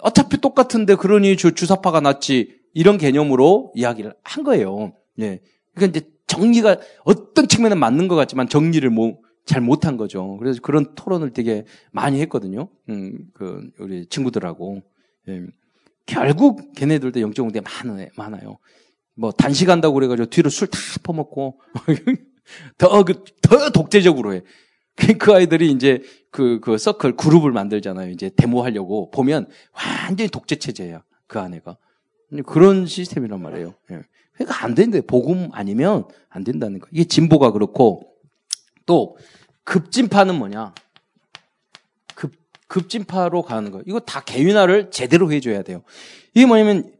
어차피 0.00 0.40
똑같은데 0.40 0.96
그러니 0.96 1.36
주, 1.36 1.54
주사파가 1.54 2.00
낫지 2.00 2.56
이런 2.74 2.98
개념으로 2.98 3.72
이야기를 3.76 4.14
한 4.24 4.42
거예요. 4.42 4.92
예. 5.20 5.40
그러니까 5.74 5.98
이제 5.98 6.10
정리가 6.26 6.78
어떤 7.04 7.46
측면은 7.46 7.78
맞는 7.78 8.08
것 8.08 8.16
같지만 8.16 8.48
정리를 8.48 8.88
뭐 8.90 9.18
잘 9.48 9.62
못한 9.62 9.96
거죠. 9.96 10.36
그래서 10.36 10.60
그런 10.60 10.94
토론을 10.94 11.32
되게 11.32 11.64
많이 11.90 12.20
했거든요. 12.20 12.68
음, 12.90 13.18
그 13.32 13.70
우리 13.78 14.04
친구들하고. 14.06 14.82
예. 15.28 15.46
결국 16.08 16.72
걔네들도 16.74 17.20
영적 17.20 17.44
공대 17.44 17.60
많아요. 17.60 18.08
많아요. 18.16 18.58
뭐 19.14 19.30
단식한다고 19.30 19.94
그래가지고 19.94 20.30
뒤로 20.30 20.48
술 20.48 20.68
다 20.68 20.78
퍼먹고 21.02 21.60
더, 22.78 23.04
그, 23.04 23.24
더 23.42 23.70
독재적으로 23.70 24.34
해. 24.34 24.40
그, 24.96 25.18
그 25.18 25.34
아이들이 25.34 25.70
이제 25.70 26.02
그, 26.30 26.60
그 26.60 26.78
서클 26.78 27.16
그룹을 27.16 27.52
만들잖아요. 27.52 28.10
이제 28.10 28.30
데모하려고 28.34 29.10
보면 29.10 29.48
완전히 30.06 30.30
독재 30.30 30.56
체제야. 30.56 31.04
그 31.26 31.38
아내가. 31.38 31.76
그런 32.46 32.86
시스템이란 32.86 33.40
말이에요. 33.42 33.74
예. 33.90 34.00
그러니까 34.32 34.64
안 34.64 34.74
된대. 34.74 35.02
복음 35.02 35.50
아니면 35.52 36.04
안 36.30 36.42
된다는 36.42 36.80
거. 36.80 36.88
이게 36.90 37.04
진보가 37.04 37.52
그렇고 37.52 38.14
또 38.86 39.18
급진파는 39.64 40.36
뭐냐? 40.36 40.74
급 42.68 42.82
급진파로 42.82 43.42
가는 43.42 43.70
거. 43.70 43.82
이거 43.86 43.98
다 43.98 44.20
개윤화를 44.20 44.90
제대로 44.90 45.32
해줘야 45.32 45.62
돼요. 45.62 45.82
이게 46.34 46.46
뭐냐면 46.46 46.92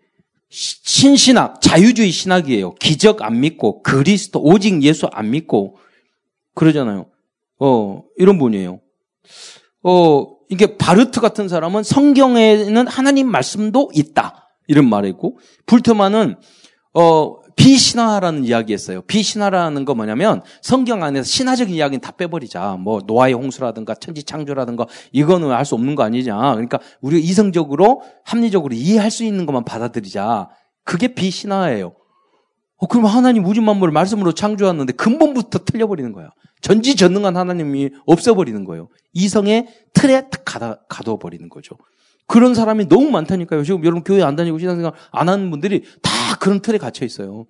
신신학, 0.50 1.60
자유주의 1.60 2.10
신학이에요. 2.10 2.74
기적 2.76 3.22
안 3.22 3.40
믿고 3.40 3.82
그리스도 3.82 4.40
오직 4.42 4.82
예수 4.82 5.06
안 5.12 5.30
믿고 5.30 5.76
그러잖아요. 6.54 7.06
어 7.60 8.02
이런 8.16 8.38
분이에요. 8.38 8.80
어 9.82 10.26
이게 10.48 10.78
바르트 10.78 11.20
같은 11.20 11.48
사람은 11.48 11.82
성경에는 11.82 12.88
하나님 12.88 13.30
말씀도 13.30 13.90
있다 13.94 14.48
이런 14.66 14.88
말이고 14.88 15.38
불트만은 15.66 16.36
어 16.94 17.36
비신화라는 17.58 18.44
이야기였어요. 18.44 19.02
비신화라는 19.02 19.84
거 19.84 19.94
뭐냐면 19.94 20.42
성경 20.62 21.02
안에서 21.02 21.24
신화적인 21.24 21.74
이야기는 21.74 22.00
다 22.00 22.12
빼버리자. 22.12 22.76
뭐 22.78 23.00
노아의 23.04 23.34
홍수라든가 23.34 23.96
천지 23.96 24.22
창조라든가 24.22 24.86
이거는 25.10 25.50
알수 25.50 25.74
없는 25.74 25.96
거 25.96 26.04
아니냐. 26.04 26.36
그러니까 26.36 26.78
우리가 27.00 27.20
이성적으로 27.20 28.02
합리적으로 28.24 28.74
이해할 28.74 29.10
수 29.10 29.24
있는 29.24 29.44
것만 29.44 29.64
받아들이자. 29.64 30.48
그게 30.84 31.14
비신화예요. 31.14 31.94
어, 32.76 32.86
그럼 32.86 33.06
하나님 33.06 33.44
우주 33.44 33.60
만물을 33.60 33.92
말씀으로 33.92 34.32
창조했는데 34.32 34.92
근본부터 34.92 35.64
틀려버리는 35.64 36.12
거야. 36.12 36.30
전지전능한 36.60 37.36
하나님이 37.36 37.90
없어버리는 38.06 38.64
거예요. 38.64 38.88
이성의 39.14 39.66
틀에 39.94 40.28
탁 40.30 40.42
가다, 40.44 40.82
가둬버리는 40.88 41.48
거죠. 41.48 41.76
그런 42.28 42.54
사람이 42.54 42.88
너무 42.88 43.10
많다니까요. 43.10 43.64
지금 43.64 43.84
여러분 43.84 44.04
교회 44.04 44.22
안 44.22 44.36
다니고 44.36 44.58
신앙생활 44.58 44.92
안 45.10 45.28
하는 45.28 45.50
분들이 45.50 45.82
다 46.02 46.17
그런 46.38 46.60
틀에 46.60 46.78
갇혀 46.78 47.04
있어요. 47.04 47.46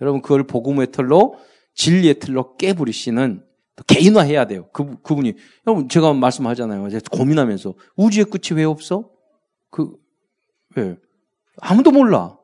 여러분 0.00 0.20
그걸 0.22 0.44
복음의 0.46 0.92
틀로 0.92 1.36
진리의 1.74 2.18
틀로 2.18 2.56
깨부리시는 2.56 3.44
개인화해야 3.86 4.46
돼요. 4.46 4.68
그 4.72 5.00
그분이 5.02 5.34
여러분 5.66 5.88
제가 5.88 6.12
말씀하잖아요. 6.12 6.88
제가 6.90 7.02
고민하면서 7.10 7.74
우주의 7.96 8.24
끝이 8.24 8.56
왜 8.58 8.64
없어? 8.64 9.10
그 9.70 9.92
왜? 10.76 10.96
아무도 11.60 11.90
몰라. 11.90 12.38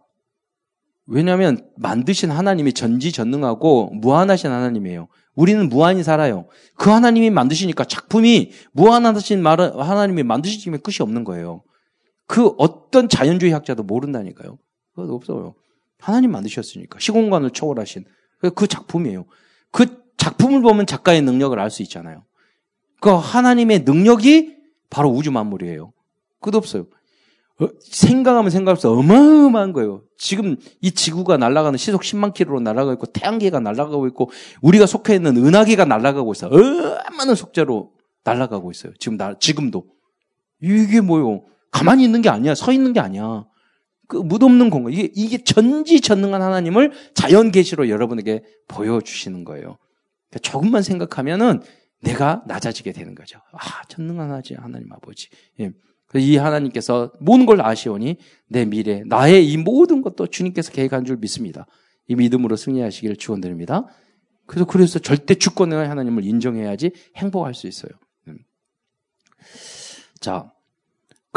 왜냐하면 1.07 1.67
만드신 1.77 2.31
하나님이 2.31 2.75
전지전능하고 2.75 3.93
무한하신 3.95 4.51
하나님이에요. 4.51 5.09
우리는 5.35 5.69
무한히 5.69 6.03
살아요. 6.03 6.49
그 6.77 6.91
하나님이 6.91 7.31
만드시니까 7.31 7.85
작품이 7.85 8.51
무한하신 8.73 9.47
하나님이 9.47 10.23
만드시면 10.25 10.81
끝이 10.83 10.97
없는 11.01 11.25
거예요. 11.25 11.63
그 12.27 12.49
어떤 12.59 13.09
자연주의 13.09 13.53
학자도 13.53 13.85
모른다니까요. 13.85 14.59
그거 14.95 15.15
없어요. 15.15 15.55
하나님 16.01 16.33
만드셨으니까. 16.33 16.99
시공간을 16.99 17.51
초월하신. 17.51 18.05
그 18.55 18.67
작품이에요. 18.67 19.25
그 19.71 20.03
작품을 20.17 20.63
보면 20.63 20.87
작가의 20.87 21.23
능력을 21.23 21.59
알 21.59 21.71
수 21.71 21.83
있잖아요. 21.83 22.25
그 23.01 23.11
하나님의 23.11 23.81
능력이 23.81 24.57
바로 24.91 25.11
우주 25.11 25.31
만물이에요. 25.31 25.93
끝없어요. 26.41 26.87
어, 27.61 27.69
생각하면 27.81 28.51
생각할수록 28.51 28.99
어마어마한 28.99 29.73
거예요. 29.73 30.03
지금 30.17 30.57
이 30.81 30.93
지구가 30.93 31.37
날아가는 31.39 31.77
시속 31.77 32.03
10만 32.03 32.33
킬로로 32.33 32.61
날아가고 32.61 32.93
있고 32.95 33.07
태양계가 33.07 33.59
날아가고 33.61 34.07
있고 34.09 34.31
우리가 34.63 34.87
속해 34.87 35.17
있는 35.17 35.37
은하계가 35.37 35.85
날아가고 35.85 36.33
있어요. 36.33 36.51
얼마나 36.53 37.35
속자로 37.35 37.93
날아가고 38.23 38.71
있어요. 38.71 38.93
지금 39.01 39.17
나 39.17 39.37
지금도 39.39 39.87
이게 40.63 41.01
뭐요? 41.01 41.45
가만히 41.73 42.05
있는 42.05 42.23
게 42.23 42.29
아니야. 42.29 42.55
서 42.55 42.73
있는 42.73 42.93
게 42.93 43.01
아니야. 43.01 43.45
그 44.09 44.17
무덤는 44.17 44.71
공간. 44.71 44.93
이게, 44.93 45.13
이게 45.15 45.39
전지전능한 45.45 46.43
하나님을 46.43 46.93
자연 47.15 47.53
계시로 47.53 47.89
여러분에게 47.89 48.43
보여주시는 48.67 49.45
거예요. 49.45 49.79
그러니까 50.29 50.39
조금만 50.43 50.83
생각하면은 50.83 51.61
내가 52.01 52.43
낮아지게 52.47 52.93
되는 52.93 53.15
거죠. 53.15 53.41
아, 53.53 53.83
전능한 53.89 54.33
하지 54.33 54.55
하나님 54.55 54.93
아버지. 54.93 55.29
예. 55.61 55.73
이 56.15 56.37
하나님께서 56.37 57.13
모든 57.21 57.45
걸 57.45 57.61
아시오니 57.61 58.17
내 58.47 58.65
미래, 58.65 59.03
나의 59.05 59.47
이 59.47 59.57
모든 59.59 60.01
것도 60.01 60.29
주님께서 60.29 60.73
계획한 60.73 61.05
줄 61.05 61.19
믿습니다. 61.19 61.67
이 62.07 62.15
믿음으로 62.15 62.57
승리하시기를 62.57 63.17
축원드립니다. 63.17 63.87
그래서 64.47 64.65
그래서 64.65 64.99
절대 64.99 65.35
주권의 65.35 65.87
하나님을 65.87 66.25
인정해야지 66.25 66.93
행복할 67.17 67.53
수 67.53 67.67
있어요. 67.67 67.91
음. 68.29 68.39
자, 70.19 70.51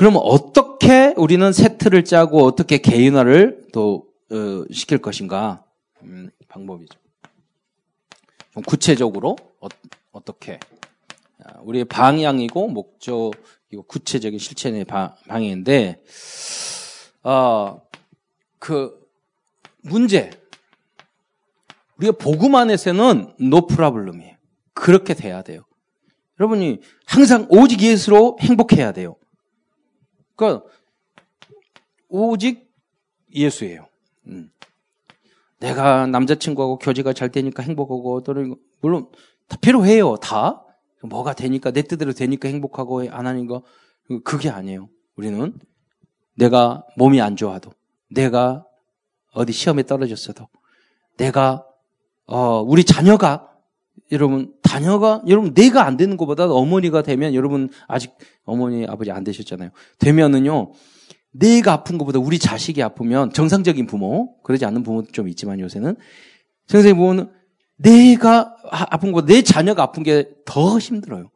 그러면 0.01 0.23
어떻게 0.25 1.13
우리는 1.15 1.53
세트를 1.53 2.05
짜고 2.05 2.43
어떻게 2.43 2.79
개인화를 2.79 3.67
또 3.71 4.07
어, 4.31 4.63
시킬 4.71 4.97
것인가 4.97 5.63
음, 6.01 6.31
방법이죠. 6.47 6.97
좀 8.51 8.63
구체적으로 8.63 9.35
어, 9.59 10.25
떻게 10.25 10.59
우리의 11.61 11.85
방향이고 11.85 12.69
목적 12.69 13.33
이거 13.69 13.83
구체적인 13.83 14.39
실천의 14.39 14.85
방향인데 14.85 16.01
어, 17.21 17.79
그 18.57 19.07
문제 19.83 20.31
우리가 21.97 22.17
복음 22.17 22.55
안에서는 22.55 23.35
노 23.51 23.67
프라블럼이에요. 23.67 24.35
그렇게 24.73 25.13
돼야 25.13 25.43
돼요. 25.43 25.61
여러분이 26.39 26.79
항상 27.05 27.45
오직 27.51 27.83
예수로 27.83 28.37
행복해야 28.41 28.93
돼요. 28.93 29.15
그러니까 30.47 30.69
오직 32.09 32.71
예수예요. 33.33 33.87
음. 34.27 34.51
내가 35.59 36.07
남자친구하고 36.07 36.79
교제가 36.79 37.13
잘 37.13 37.31
되니까 37.31 37.63
행복하고 37.63 38.23
또는 38.23 38.55
물론 38.81 39.07
다 39.47 39.57
필요해요. 39.61 40.17
다 40.17 40.65
뭐가 41.03 41.33
되니까 41.33 41.71
내 41.71 41.83
뜻대로 41.83 42.13
되니까 42.13 42.49
행복하고 42.49 43.09
안 43.09 43.27
하는 43.27 43.47
거 43.47 43.63
그게 44.23 44.49
아니에요. 44.49 44.89
우리는 45.15 45.53
내가 46.35 46.85
몸이 46.97 47.21
안 47.21 47.35
좋아도 47.35 47.71
내가 48.09 48.65
어디 49.33 49.53
시험에 49.53 49.83
떨어졌어도 49.83 50.47
내가 51.17 51.65
어 52.25 52.61
우리 52.61 52.83
자녀가 52.83 53.51
여러분 54.11 54.53
자녀가 54.71 55.21
여러분 55.27 55.53
내가 55.53 55.85
안 55.85 55.97
되는 55.97 56.15
것보다 56.15 56.45
어머니가 56.49 57.01
되면 57.01 57.33
여러분 57.33 57.69
아직 57.89 58.13
어머니 58.45 58.85
아버지 58.85 59.11
안 59.11 59.25
되셨잖아요. 59.25 59.71
되면은요 59.99 60.71
내가 61.33 61.73
아픈 61.73 61.97
것보다 61.97 62.19
우리 62.19 62.39
자식이 62.39 62.81
아프면 62.81 63.33
정상적인 63.33 63.85
부모 63.85 64.41
그러지 64.43 64.65
않는 64.65 64.83
부모도 64.83 65.11
좀 65.11 65.27
있지만 65.27 65.59
요새는 65.59 65.97
정상적인 66.67 66.95
부모는 66.97 67.29
내가 67.75 68.55
아픈 68.69 69.11
거, 69.11 69.25
내 69.25 69.41
자녀가 69.41 69.83
아픈 69.83 70.03
게 70.03 70.29
더 70.45 70.77
힘들어요. 70.77 71.31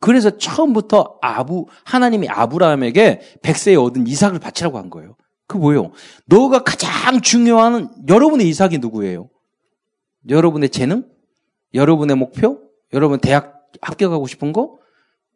그래서 0.00 0.36
처음부터 0.36 1.18
아부, 1.20 1.66
하나님이 1.84 2.28
아브라함에게 2.28 3.20
백세에 3.42 3.74
얻은 3.74 4.06
이삭을 4.06 4.38
바치라고 4.38 4.78
한 4.78 4.90
거예요. 4.90 5.16
그 5.46 5.56
뭐예요? 5.56 5.90
너가 6.26 6.62
가장 6.62 7.20
중요한 7.20 7.90
여러분의 8.08 8.48
이삭이 8.48 8.78
누구예요? 8.78 9.28
여러분의 10.28 10.68
재능? 10.68 11.04
여러분의 11.74 12.16
목표? 12.16 12.67
여러분 12.92 13.20
대학 13.20 13.68
합격하고 13.80 14.26
싶은 14.26 14.52
거? 14.52 14.78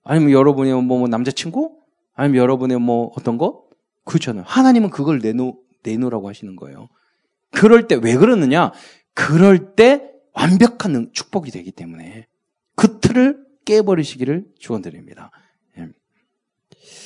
아니면 0.04 0.32
여러분의 0.32 0.74
뭐, 0.82 0.98
뭐 0.98 1.08
남자친구? 1.08 1.78
아니면 2.14 2.40
여러분의 2.42 2.80
뭐 2.80 3.12
어떤 3.16 3.38
거? 3.38 3.64
그렇잖아요. 4.04 4.44
하나님은 4.46 4.90
그걸 4.90 5.20
내놓, 5.20 5.56
내놓으라고 5.82 6.28
하시는 6.28 6.56
거예요. 6.56 6.88
그럴 7.50 7.86
때 7.86 7.94
왜 7.96 8.16
그러느냐? 8.16 8.72
그럴 9.14 9.74
때 9.74 10.10
완벽한 10.32 11.10
축복이 11.12 11.50
되기 11.50 11.70
때문에 11.70 12.26
그 12.74 13.00
틀을 13.00 13.44
깨버리시기를 13.64 14.46
축원드립니다. 14.58 15.30
예. 15.78 15.88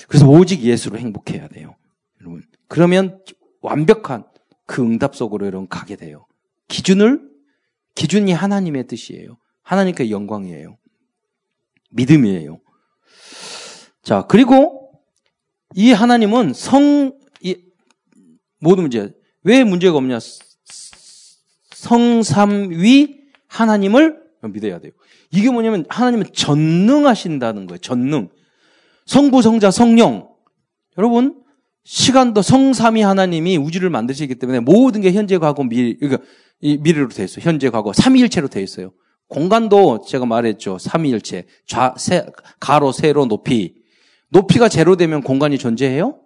그래서 0.09 0.29
오직 0.29 0.63
예수로 0.63 0.99
행복해야 0.99 1.49
돼요. 1.49 1.75
여러분. 2.21 2.43
그러면 2.69 3.21
완벽한 3.61 4.25
그 4.65 4.83
응답 4.83 5.17
속으로 5.17 5.47
여러분 5.47 5.69
가게 5.69 5.97
돼요. 5.97 6.27
기준을 6.69 7.29
기준이 7.95 8.33
하나님의 8.33 8.87
뜻이에요. 8.87 9.37
하나님께 9.67 10.11
영광이에요. 10.11 10.79
믿음이에요. 11.91 12.61
자, 14.03 14.25
그리고 14.29 14.93
이 15.75 15.91
하나님은 15.91 16.53
성, 16.55 17.19
이, 17.41 17.57
모든 18.61 18.85
문제, 18.85 19.13
왜 19.43 19.65
문제가 19.65 19.97
없냐? 19.97 20.21
성삼위 21.75 23.19
하나님을 23.49 24.23
믿어야 24.43 24.79
돼요. 24.79 24.93
이게 25.33 25.51
뭐냐면 25.51 25.85
하나님은 25.89 26.27
전능하신다는 26.33 27.67
거예요. 27.67 27.79
전능. 27.79 28.29
성부, 29.07 29.43
성자, 29.43 29.73
성령. 29.73 30.29
여러분, 30.97 31.43
시간도 31.83 32.43
성삼위 32.43 33.03
하나님이 33.03 33.57
우주를 33.57 33.91
만드시기 33.91 34.37
때문에 34.37 34.61
모든 34.61 35.01
게 35.01 35.11
현재, 35.11 35.39
과거, 35.39 35.65
미래, 35.65 35.97
그러니까 35.99 36.23
이 36.61 36.77
미래로 36.77 37.09
되어 37.09 37.25
있어요. 37.25 37.45
현재, 37.45 37.69
과거, 37.69 37.93
삼위일체로 37.93 38.47
되어 38.47 38.63
있어요. 38.63 38.93
공간도 39.29 40.05
제가 40.07 40.27
말했죠. 40.27 40.79
삼위일체. 40.79 41.47
좌, 41.67 41.95
세, 41.97 42.27
가로, 42.61 42.93
세로, 42.93 43.27
높이. 43.27 43.75
높이가 44.29 44.69
제로 44.69 44.97
되면 44.97 45.23
공간이 45.23 45.59
존재해요? 45.59 46.21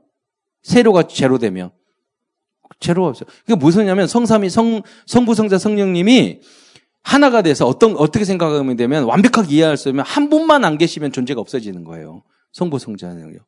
세로가 0.62 1.04
제로 1.04 1.38
되면. 1.38 1.70
제로가 2.78 3.08
없어요. 3.10 3.28
그게 3.40 3.54
무슨 3.54 3.86
냐면 3.86 4.06
성삼위, 4.06 4.48
성, 4.50 4.82
성부, 5.06 5.34
성자, 5.34 5.58
성령님이 5.58 6.40
하나가 7.02 7.42
돼서 7.42 7.66
어떤, 7.66 7.96
어떻게 7.96 8.24
생각하면 8.24 8.76
되면 8.76 9.04
완벽하게 9.04 9.54
이해할 9.54 9.76
수 9.76 9.88
있으면 9.88 10.04
한 10.04 10.28
분만 10.28 10.64
안 10.64 10.78
계시면 10.78 11.12
존재가 11.12 11.40
없어지는 11.40 11.84
거예요. 11.84 12.22
성부, 12.52 12.78
성자는요. 12.78 13.38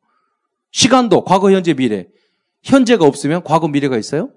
시간도 0.71 1.23
과거, 1.23 1.51
현재, 1.51 1.73
미래. 1.73 2.07
현재가 2.63 3.05
없으면 3.05 3.43
과거, 3.43 3.67
미래가 3.67 3.97
있어요? 3.97 4.31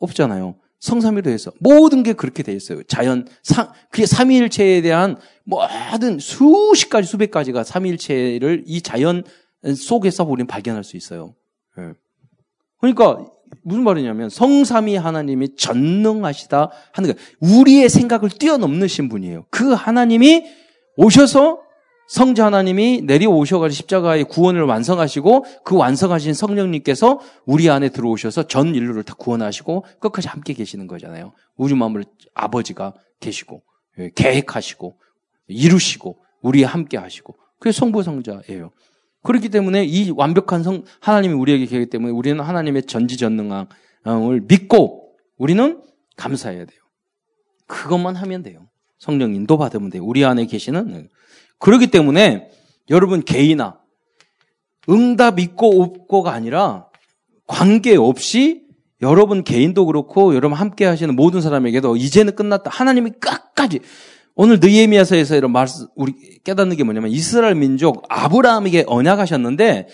없잖아요. 0.00 0.56
성삼위로 0.80 1.30
해서 1.30 1.50
모든 1.60 2.02
게 2.02 2.12
그렇게 2.12 2.42
돼 2.42 2.52
있어요. 2.52 2.82
자연 2.84 3.26
사, 3.42 3.72
그게 3.90 4.06
삼위일체에 4.06 4.82
대한 4.82 5.16
모든 5.44 6.18
수십 6.18 6.90
가지 6.90 7.08
수백 7.08 7.30
가지가 7.30 7.64
삼위일체를 7.64 8.64
이 8.66 8.82
자연 8.82 9.24
속에서 9.74 10.24
우리는 10.24 10.46
발견할 10.46 10.84
수 10.84 10.96
있어요. 10.96 11.34
예. 11.78 11.92
그러니까 12.80 13.24
무슨 13.62 13.82
말이냐면 13.82 14.28
성삼위 14.28 14.96
하나님이 14.96 15.56
전능하시다 15.56 16.70
하는 16.92 17.12
거 17.12 17.18
우리의 17.40 17.88
생각을 17.88 18.28
뛰어넘으신 18.28 19.08
분이에요. 19.08 19.46
그 19.50 19.72
하나님이 19.72 20.44
오셔서 20.96 21.63
성자 22.06 22.46
하나님이 22.46 23.02
내려오셔가지고 23.02 23.74
십자가의 23.74 24.24
구원을 24.24 24.62
완성하시고 24.62 25.44
그 25.64 25.76
완성하신 25.76 26.34
성령님께서 26.34 27.20
우리 27.46 27.70
안에 27.70 27.88
들어오셔서 27.88 28.46
전 28.46 28.74
인류를 28.74 29.04
다 29.04 29.14
구원하시고 29.14 29.84
끝까지 30.00 30.28
함께 30.28 30.52
계시는 30.52 30.86
거잖아요. 30.86 31.32
우주 31.56 31.76
만물 31.76 32.04
아버지가 32.34 32.94
계시고 33.20 33.62
예, 33.98 34.10
계획하시고 34.14 34.98
이루시고 35.48 36.18
우리와 36.42 36.70
함께 36.70 36.96
하시고 36.96 37.36
그게 37.58 37.72
성부 37.72 38.02
성자예요. 38.02 38.70
그렇기 39.22 39.48
때문에 39.48 39.84
이 39.84 40.10
완벽한 40.10 40.62
성 40.62 40.84
하나님이 41.00 41.34
우리에게 41.34 41.66
계기 41.66 41.86
때문에 41.86 42.12
우리는 42.12 42.38
하나님의 42.44 42.82
전지전능함을 42.82 44.42
믿고 44.46 45.14
우리는 45.38 45.82
감사해야 46.16 46.66
돼요. 46.66 46.80
그것만 47.66 48.16
하면 48.16 48.42
돼요. 48.42 48.68
성령 48.98 49.34
인도 49.34 49.56
받으면 49.56 49.90
돼요. 49.90 50.04
우리 50.04 50.24
안에 50.24 50.44
계시는 50.44 51.08
그렇기 51.64 51.86
때문에 51.86 52.50
여러분 52.90 53.24
개인아 53.24 53.78
응답 54.90 55.40
있고 55.40 55.82
없고가 55.82 56.30
아니라 56.30 56.88
관계없이 57.46 58.64
여러분 59.00 59.42
개인도 59.42 59.86
그렇고 59.86 60.34
여러분 60.34 60.58
함께 60.58 60.84
하시는 60.84 61.16
모든 61.16 61.40
사람에게도 61.40 61.96
이제는 61.96 62.34
끝났다. 62.34 62.68
하나님이 62.70 63.12
끝까지 63.12 63.80
오늘 64.34 64.60
느에미아서에서 64.60 65.36
이런 65.36 65.52
말씀 65.52 65.86
우리 65.96 66.12
깨닫는 66.44 66.76
게 66.76 66.84
뭐냐면 66.84 67.10
이스라엘 67.10 67.54
민족 67.54 68.04
아브라함에게 68.10 68.84
언약하셨는데 68.86 69.88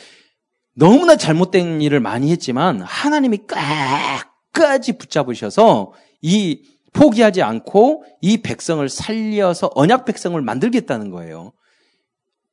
너무나 0.75 1.15
잘못된 1.15 1.83
일을 1.83 2.01
많이 2.01 2.33
했지만 2.33 2.81
하나님이 2.81 3.39
끝까지 3.47 4.99
붙잡으셔서 4.99 5.93
이 6.21 6.65
포기하지 6.95 7.43
않고 7.43 8.03
이 8.23 8.39
백성을 8.39 8.89
살려서 8.89 9.71
언약 9.77 10.05
백성을 10.05 10.41
만들겠다는 10.43 11.11
거예요. 11.11 11.53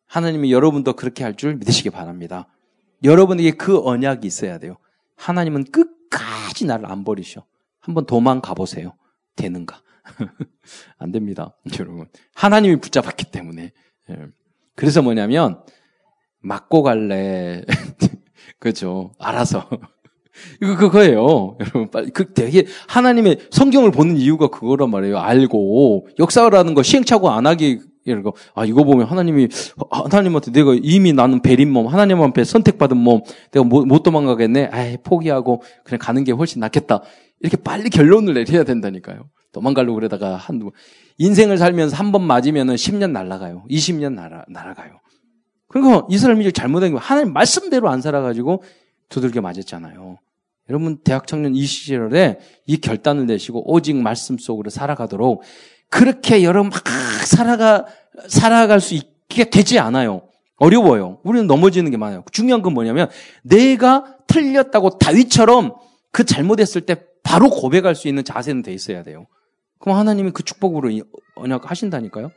하나님이 0.07 0.51
여러분도 0.51 0.93
그렇게 0.93 1.23
할 1.23 1.35
줄 1.35 1.55
믿으시기 1.55 1.89
바랍니다. 1.89 2.47
여러분에게 3.03 3.51
그 3.51 3.79
언약이 3.79 4.25
있어야 4.25 4.57
돼요. 4.57 4.77
하나님은 5.15 5.65
끝까지 5.65 6.65
나를 6.65 6.85
안 6.91 7.03
버리셔. 7.03 7.45
한번 7.79 8.05
도망가 8.05 8.53
보세요. 8.53 8.93
되는가? 9.35 9.81
안 10.97 11.11
됩니다. 11.11 11.55
여러분. 11.79 12.07
하나님이 12.35 12.77
붙잡았기 12.77 13.25
때문에. 13.31 13.71
예. 14.09 14.15
그래서 14.75 15.01
뭐냐면, 15.01 15.61
맞고 16.39 16.81
갈래. 16.83 17.63
그죠. 18.59 19.13
알아서. 19.19 19.67
이거 20.61 20.75
그거예요. 20.75 21.57
여러분, 21.59 21.89
빨리. 21.91 22.09
그 22.11 22.33
되게, 22.33 22.65
하나님의 22.87 23.47
성경을 23.51 23.91
보는 23.91 24.17
이유가 24.17 24.47
그거란 24.47 24.89
말이에요. 24.89 25.17
알고. 25.19 26.07
역사라는 26.19 26.73
거 26.73 26.83
시행착오 26.83 27.29
안 27.29 27.45
하기 27.47 27.81
이러고, 28.11 28.35
아, 28.55 28.65
이거 28.65 28.83
보면 28.83 29.07
하나님이, 29.07 29.47
하나님한테 29.89 30.51
내가 30.51 30.75
이미 30.81 31.13
나는 31.13 31.41
베린 31.41 31.71
몸, 31.71 31.87
하나님 31.87 32.21
앞에 32.21 32.43
선택받은 32.43 32.97
몸, 32.97 33.21
내가 33.51 33.63
못, 33.63 33.85
못 33.85 34.03
도망가겠네? 34.03 34.69
아이, 34.71 34.97
포기하고 34.97 35.61
그냥 35.83 35.99
가는 35.99 36.23
게 36.23 36.31
훨씬 36.31 36.59
낫겠다. 36.59 37.01
이렇게 37.39 37.57
빨리 37.57 37.89
결론을 37.89 38.33
내려야 38.33 38.63
된다니까요. 38.63 39.29
도망가려고 39.51 39.95
그러다가 39.95 40.35
한두, 40.35 40.71
인생을 41.17 41.57
살면서 41.57 41.95
한 41.95 42.11
번 42.11 42.23
맞으면은 42.23 42.75
10년 42.75 43.11
날아가요. 43.11 43.65
20년 43.69 44.13
날아, 44.13 44.45
날아가요. 44.49 44.99
그러니까 45.67 46.07
이스라엘 46.09 46.37
민족 46.37 46.51
잘못한 46.53 46.91
게 46.93 46.97
하나님 46.97 47.33
말씀대로 47.33 47.89
안 47.89 48.01
살아가지고 48.01 48.63
두들겨 49.09 49.41
맞았잖아요. 49.41 50.17
여러분 50.69 50.97
대학 51.03 51.27
청년 51.27 51.55
이 51.55 51.65
시절에 51.65 52.39
이 52.65 52.77
결단을 52.77 53.25
내시고 53.25 53.71
오직 53.71 53.95
말씀 53.95 54.37
속으로 54.37 54.69
살아가도록 54.69 55.43
그렇게 55.89 56.43
여러분 56.43 56.69
막 56.69 56.83
살아가 57.25 57.85
살아갈 58.27 58.79
수 58.79 58.93
있게 58.93 59.49
되지 59.49 59.79
않아요. 59.79 60.23
어려워요. 60.57 61.19
우리는 61.23 61.47
넘어지는 61.47 61.91
게 61.91 61.97
많아요. 61.97 62.23
중요한 62.31 62.61
건 62.61 62.73
뭐냐면 62.73 63.09
내가 63.43 64.17
틀렸다고 64.27 64.97
다윗처럼 64.97 65.75
그 66.11 66.25
잘못했을 66.25 66.81
때 66.81 67.03
바로 67.23 67.49
고백할 67.49 67.95
수 67.95 68.07
있는 68.07 68.23
자세는 68.23 68.63
돼 68.63 68.73
있어야 68.73 69.03
돼요. 69.03 69.27
그럼 69.79 69.97
하나님이 69.97 70.31
그 70.31 70.43
축복으로 70.43 70.89
언약 71.35 71.69
하신다니까요. 71.69 72.31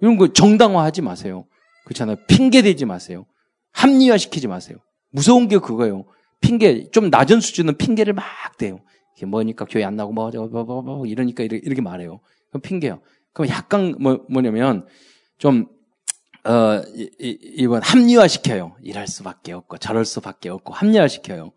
이런 0.00 0.16
거 0.16 0.32
정당화하지 0.32 1.02
마세요. 1.02 1.46
그렇잖아요. 1.84 2.16
핑계 2.26 2.62
대지 2.62 2.84
마세요. 2.84 3.26
합리화시키지 3.72 4.48
마세요. 4.48 4.78
무서운 5.10 5.48
게 5.48 5.58
그거예요. 5.58 6.04
핑계, 6.40 6.90
좀 6.90 7.10
낮은 7.10 7.40
수준은 7.40 7.76
핑계를 7.76 8.12
막 8.12 8.24
대요. 8.58 8.80
이게 9.16 9.26
뭐니까 9.26 9.64
교회 9.66 9.84
안 9.84 9.96
나고 9.96 10.12
뭐, 10.12 10.30
뭐, 10.30 10.64
뭐, 10.64 10.82
뭐, 10.82 11.06
이러니까 11.06 11.44
이렇게 11.44 11.80
말해요. 11.80 12.20
그럼 12.56 12.60
핑계요. 12.62 13.00
그럼 13.32 13.50
약간 13.50 13.94
뭐, 14.00 14.24
뭐냐면 14.30 14.86
좀, 15.38 15.66
어, 16.44 16.80
이, 16.94 17.10
이 17.20 17.66
번 17.66 17.82
합리화 17.82 18.28
시켜요. 18.28 18.76
이럴 18.82 19.06
수밖에 19.06 19.52
없고, 19.52 19.78
저럴 19.78 20.04
수밖에 20.04 20.48
없고, 20.48 20.72
합리화 20.72 21.08
시켜요. 21.08 21.52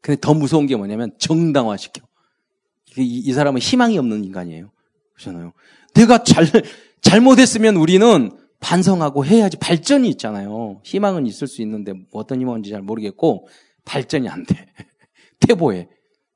근데 0.00 0.20
더 0.20 0.34
무서운 0.34 0.66
게 0.66 0.76
뭐냐면 0.76 1.12
정당화 1.18 1.76
시켜. 1.76 2.02
이, 2.98 3.02
이 3.02 3.32
사람은 3.32 3.60
희망이 3.60 3.96
없는 3.98 4.24
인간이에요. 4.24 4.70
그렇잖아요. 5.14 5.52
내가 5.94 6.22
잘, 6.22 6.46
잘못했으면 7.00 7.76
우리는 7.76 8.30
반성하고 8.60 9.24
해야지 9.24 9.56
발전이 9.56 10.08
있잖아요. 10.10 10.80
희망은 10.84 11.26
있을 11.26 11.46
수 11.46 11.62
있는데 11.62 11.92
뭐 11.92 12.04
어떤 12.12 12.40
희망인지 12.40 12.70
잘 12.70 12.82
모르겠고 12.82 13.48
발전이 13.84 14.28
안 14.28 14.44
돼. 14.44 14.66
태보해. 15.40 15.88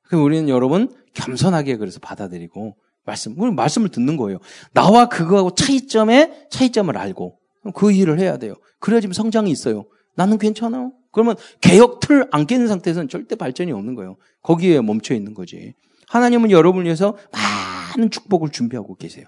그럼 0.03 0.25
우리는 0.25 0.49
여러분 0.49 0.95
겸손하게 1.15 1.77
그래서 1.77 2.01
받아들이고 2.01 2.77
말씀, 3.07 3.35
우리 3.39 3.53
말씀을 3.53 3.89
듣는 3.89 4.17
거예요. 4.17 4.39
나와 4.75 5.09
그거하고 5.09 5.55
차이점에 5.55 6.49
차이점을 6.51 6.97
알고 6.97 7.39
그 7.75 7.93
일을 7.93 8.19
해야 8.19 8.37
돼요. 8.37 8.55
그래야지 8.81 9.09
성장이 9.13 9.51
있어요. 9.51 9.87
나는 10.15 10.39
괜찮아. 10.39 10.91
그러면 11.13 11.37
개혁 11.61 12.01
틀 12.01 12.29
안 12.33 12.47
깨는 12.47 12.69
상태에서는 12.69 13.09
절대 13.09 13.37
발전이 13.37 13.73
없는 13.73 13.95
거예요. 13.95 14.17
거기에 14.43 14.81
멈춰 14.83 15.15
있는 15.15 15.33
거지. 15.33 15.75
하나님은 16.09 16.51
여러분을 16.51 16.85
위해서 16.85 17.17
많은 17.33 18.11
축복을 18.11 18.51
준비하고 18.51 18.97
계세요. 18.97 19.27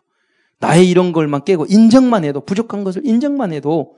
나의 0.60 0.88
이런 0.88 1.12
걸만 1.12 1.44
깨고 1.44 1.66
인정만 1.68 2.24
해도 2.24 2.40
부족한 2.44 2.84
것을 2.84 3.06
인정만 3.06 3.52
해도 3.52 3.96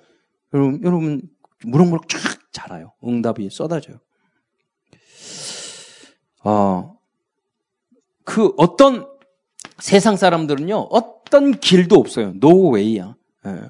여러분 0.53 0.81
여러분 0.85 1.23
무럭무럭 1.65 2.09
쫙 2.09 2.19
자라요. 2.53 2.93
응답이 3.05 3.49
쏟아져요. 3.51 3.97
어, 6.45 6.97
그 8.25 8.53
어떤 8.57 9.10
세상 9.81 10.17
사람들은요 10.17 10.89
어떤 10.91 11.59
길도 11.59 11.97
없어요. 11.97 12.33
노웨이야. 12.37 13.15
예. 13.47 13.61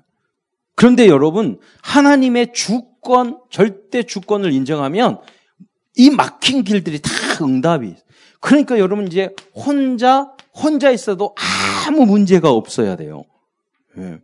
그런데 0.74 1.08
여러분 1.08 1.58
하나님의 1.82 2.52
주권 2.52 3.38
절대 3.50 4.02
주권을 4.02 4.52
인정하면 4.52 5.20
이 5.96 6.10
막힌 6.10 6.64
길들이 6.64 7.00
다 7.00 7.10
응답이. 7.42 7.94
그러니까 8.40 8.78
여러분 8.78 9.06
이제 9.06 9.34
혼자 9.54 10.32
혼자 10.54 10.90
있어도 10.90 11.34
아무 11.86 12.06
문제가 12.06 12.50
없어야 12.50 12.96
돼요. 12.96 13.24
예. 13.98 14.18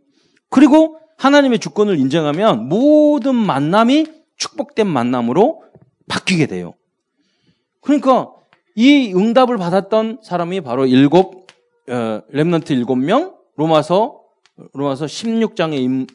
그리고 0.49 0.99
하나님의 1.17 1.59
주권을 1.59 1.99
인정하면 1.99 2.67
모든 2.69 3.35
만남이 3.35 4.07
축복된 4.37 4.87
만남으로 4.87 5.63
바뀌게 6.07 6.45
돼요. 6.47 6.73
그러니까 7.81 8.31
이 8.75 9.13
응답을 9.15 9.57
받았던 9.57 10.19
사람이 10.23 10.61
바로 10.61 10.85
일곱 10.85 11.35
어, 11.35 11.46
렘넌트 11.87 12.73
일곱 12.73 12.95
명 12.95 13.35
로마서 13.55 14.21
로마서 14.73 15.05
16장의 15.05 15.79
임, 15.79 16.07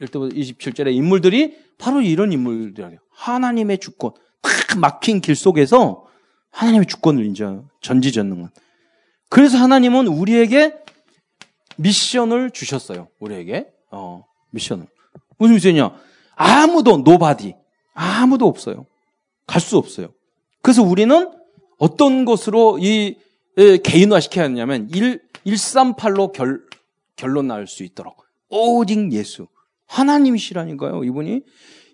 1절부터 0.00 0.34
27절의 0.34 0.94
인물들이 0.94 1.56
바로 1.78 2.00
이런 2.00 2.32
인물들이에요. 2.32 2.98
하나님의 3.10 3.78
주권. 3.78 4.12
딱 4.42 4.78
막힌 4.78 5.20
길 5.20 5.34
속에서 5.34 6.06
하나님의 6.50 6.86
주권을 6.86 7.24
인정, 7.24 7.68
전지전능한. 7.80 8.50
그래서 9.28 9.58
하나님은 9.58 10.06
우리에게 10.06 10.74
미션을 11.76 12.50
주셨어요. 12.50 13.08
우리에게. 13.20 13.66
어, 13.90 14.24
미션을. 14.50 14.86
무슨 15.38 15.54
미션이냐? 15.54 15.94
아무도, 16.36 16.98
nobody. 16.98 17.54
아무도 17.94 18.46
없어요. 18.46 18.86
갈 19.46 19.60
수 19.60 19.76
없어요. 19.78 20.08
그래서 20.62 20.82
우리는 20.82 21.30
어떤 21.78 22.24
것으로 22.24 22.78
이 22.80 23.16
개인화 23.82 24.20
시켜야 24.20 24.44
하냐면 24.46 24.88
1, 24.92 25.20
138로 25.46 26.32
결, 26.32 26.60
결론 27.16 27.48
날수 27.48 27.84
있도록. 27.84 28.24
오직 28.48 29.12
예수. 29.12 29.48
하나님이시라니까요, 29.86 31.04
이분이. 31.04 31.42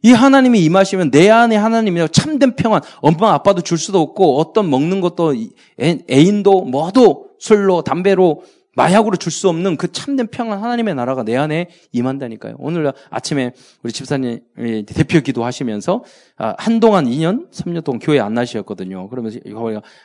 이 0.02 0.12
하나님이 0.12 0.64
임하시면 0.64 1.10
내 1.10 1.28
안에 1.28 1.56
하나님이 1.56 2.08
참된 2.12 2.56
평안, 2.56 2.80
엄마 3.02 3.34
아빠도 3.34 3.60
줄 3.60 3.76
수도 3.76 4.00
없고 4.00 4.38
어떤 4.38 4.70
먹는 4.70 5.02
것도 5.02 5.34
애인도 5.78 6.62
뭐도 6.62 7.30
술로 7.38 7.82
담배로 7.82 8.42
마약으로 8.76 9.16
줄 9.16 9.30
수 9.32 9.48
없는 9.48 9.76
그 9.76 9.92
참된 9.92 10.28
평안 10.28 10.62
하나님의 10.62 10.94
나라가 10.94 11.22
내 11.22 11.36
안에 11.36 11.68
임한다니까요. 11.92 12.54
오늘 12.58 12.92
아침에 13.10 13.52
우리 13.82 13.92
집사님 13.92 14.40
대표 14.86 15.20
기도하시면서 15.20 16.04
아, 16.38 16.54
한동안 16.56 17.04
2년, 17.04 17.50
3년 17.50 17.84
동안 17.84 17.98
교회 17.98 18.20
안 18.20 18.32
나시었거든요. 18.32 19.08
그러면서 19.08 19.38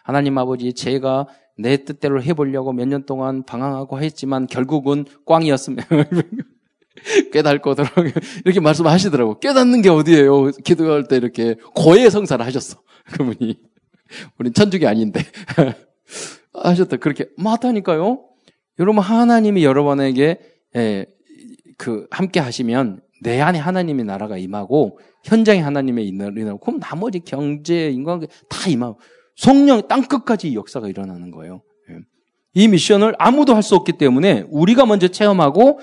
하나님 0.03 0.37
아버지 0.37 0.73
제가 0.73 1.27
내 1.57 1.77
뜻대로 1.77 2.21
해보려고 2.21 2.73
몇 2.73 2.85
년 2.87 3.05
동안 3.05 3.43
방황하고 3.43 4.01
했지만 4.01 4.47
결국은 4.47 5.05
꽝이었으면 5.25 5.85
깨닫고더라고요. 7.31 8.11
이렇게 8.45 8.59
말씀하시더라고. 8.59 9.39
깨닫는 9.39 9.81
게 9.81 9.89
어디예요? 9.89 10.51
기도할 10.63 11.07
때 11.07 11.17
이렇게 11.17 11.55
고해 11.75 12.09
성사를 12.09 12.43
하셨어. 12.45 12.81
그분이. 13.13 13.59
우린 14.39 14.53
천주교 14.53 14.87
아닌데. 14.87 15.21
하셨다. 16.53 16.97
그렇게 16.97 17.27
맞다니까요. 17.37 18.23
여러분 18.79 19.03
하나님이 19.03 19.63
여러분에게 19.63 20.39
예, 20.75 21.05
그 21.77 22.07
함께 22.11 22.39
하시면 22.39 23.01
내 23.23 23.39
안에 23.41 23.59
하나님의 23.59 24.05
나라가 24.05 24.37
임하고 24.37 24.99
현장에 25.23 25.59
하나님의 25.59 26.05
임하고 26.07 26.59
그럼 26.59 26.79
나머지 26.79 27.19
경제 27.21 27.89
인간관계 27.89 28.27
다 28.49 28.69
임하고 28.69 28.99
성령 29.35 29.87
땅 29.87 30.01
끝까지 30.03 30.53
역사가 30.53 30.87
일어나는 30.87 31.31
거예요. 31.31 31.61
예. 31.89 31.99
이 32.53 32.67
미션을 32.67 33.15
아무도 33.19 33.53
할 33.55 33.63
수 33.63 33.75
없기 33.75 33.93
때문에 33.93 34.45
우리가 34.49 34.85
먼저 34.85 35.07
체험하고 35.07 35.79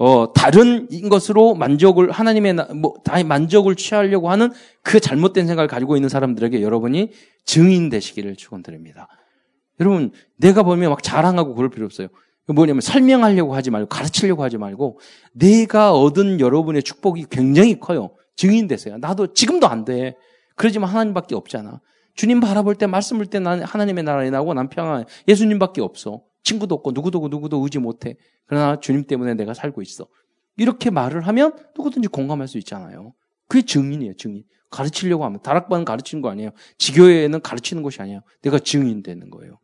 어, 0.00 0.32
다른 0.32 0.86
것으로 1.08 1.54
만족을, 1.54 2.12
하나님의, 2.12 2.54
뭐, 2.76 2.94
다 3.04 3.20
만족을 3.22 3.74
취하려고 3.74 4.30
하는 4.30 4.52
그 4.82 5.00
잘못된 5.00 5.48
생각을 5.48 5.66
가지고 5.66 5.96
있는 5.96 6.08
사람들에게 6.08 6.62
여러분이 6.62 7.10
증인 7.44 7.88
되시기를 7.88 8.36
축원드립니다. 8.36 9.08
여러분, 9.80 10.12
내가 10.36 10.62
보면 10.62 10.90
막 10.90 11.02
자랑하고 11.02 11.54
그럴 11.54 11.68
필요 11.68 11.84
없어요. 11.84 12.08
뭐냐면 12.46 12.80
설명하려고 12.80 13.54
하지 13.54 13.70
말고 13.70 13.88
가르치려고 13.88 14.42
하지 14.42 14.56
말고 14.56 15.00
내가 15.32 15.92
얻은 15.92 16.40
여러분의 16.40 16.82
축복이 16.82 17.26
굉장히 17.30 17.78
커요. 17.78 18.10
증인 18.36 18.68
되세요. 18.68 18.98
나도 18.98 19.34
지금도 19.34 19.66
안 19.66 19.84
돼. 19.84 20.14
그러지만 20.54 20.88
하나님밖에 20.90 21.34
없잖아. 21.34 21.80
주님 22.18 22.40
바라볼 22.40 22.74
때 22.74 22.88
말씀을 22.88 23.26
때 23.26 23.38
나는 23.38 23.62
하나님의 23.62 24.02
나라에 24.02 24.28
나오고 24.30 24.52
난 24.52 24.68
평안. 24.68 25.04
예수님밖에 25.28 25.80
없어. 25.80 26.24
친구도 26.42 26.74
없고 26.74 26.90
누구도 26.90 27.28
누구도 27.28 27.62
의지 27.62 27.78
못해. 27.78 28.16
그러나 28.46 28.80
주님 28.80 29.04
때문에 29.04 29.34
내가 29.34 29.54
살고 29.54 29.82
있어. 29.82 30.08
이렇게 30.56 30.90
말을 30.90 31.28
하면 31.28 31.56
누구든지 31.76 32.08
공감할 32.08 32.48
수 32.48 32.58
있잖아요. 32.58 33.14
그게 33.46 33.64
증인이에요, 33.64 34.16
증인. 34.16 34.42
가르치려고 34.68 35.24
하면. 35.26 35.40
다락방은 35.42 35.84
가르치는 35.84 36.20
거 36.20 36.28
아니에요. 36.30 36.50
지교회는 36.78 37.40
가르치는 37.40 37.84
것이 37.84 38.02
아니에요. 38.02 38.22
내가 38.42 38.58
증인 38.58 39.04
되는 39.04 39.30
거예요. 39.30 39.60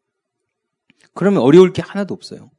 그러면 1.13 1.43
어려울 1.43 1.73
게 1.73 1.83
하나도 1.83 2.15
없어요. 2.15 2.53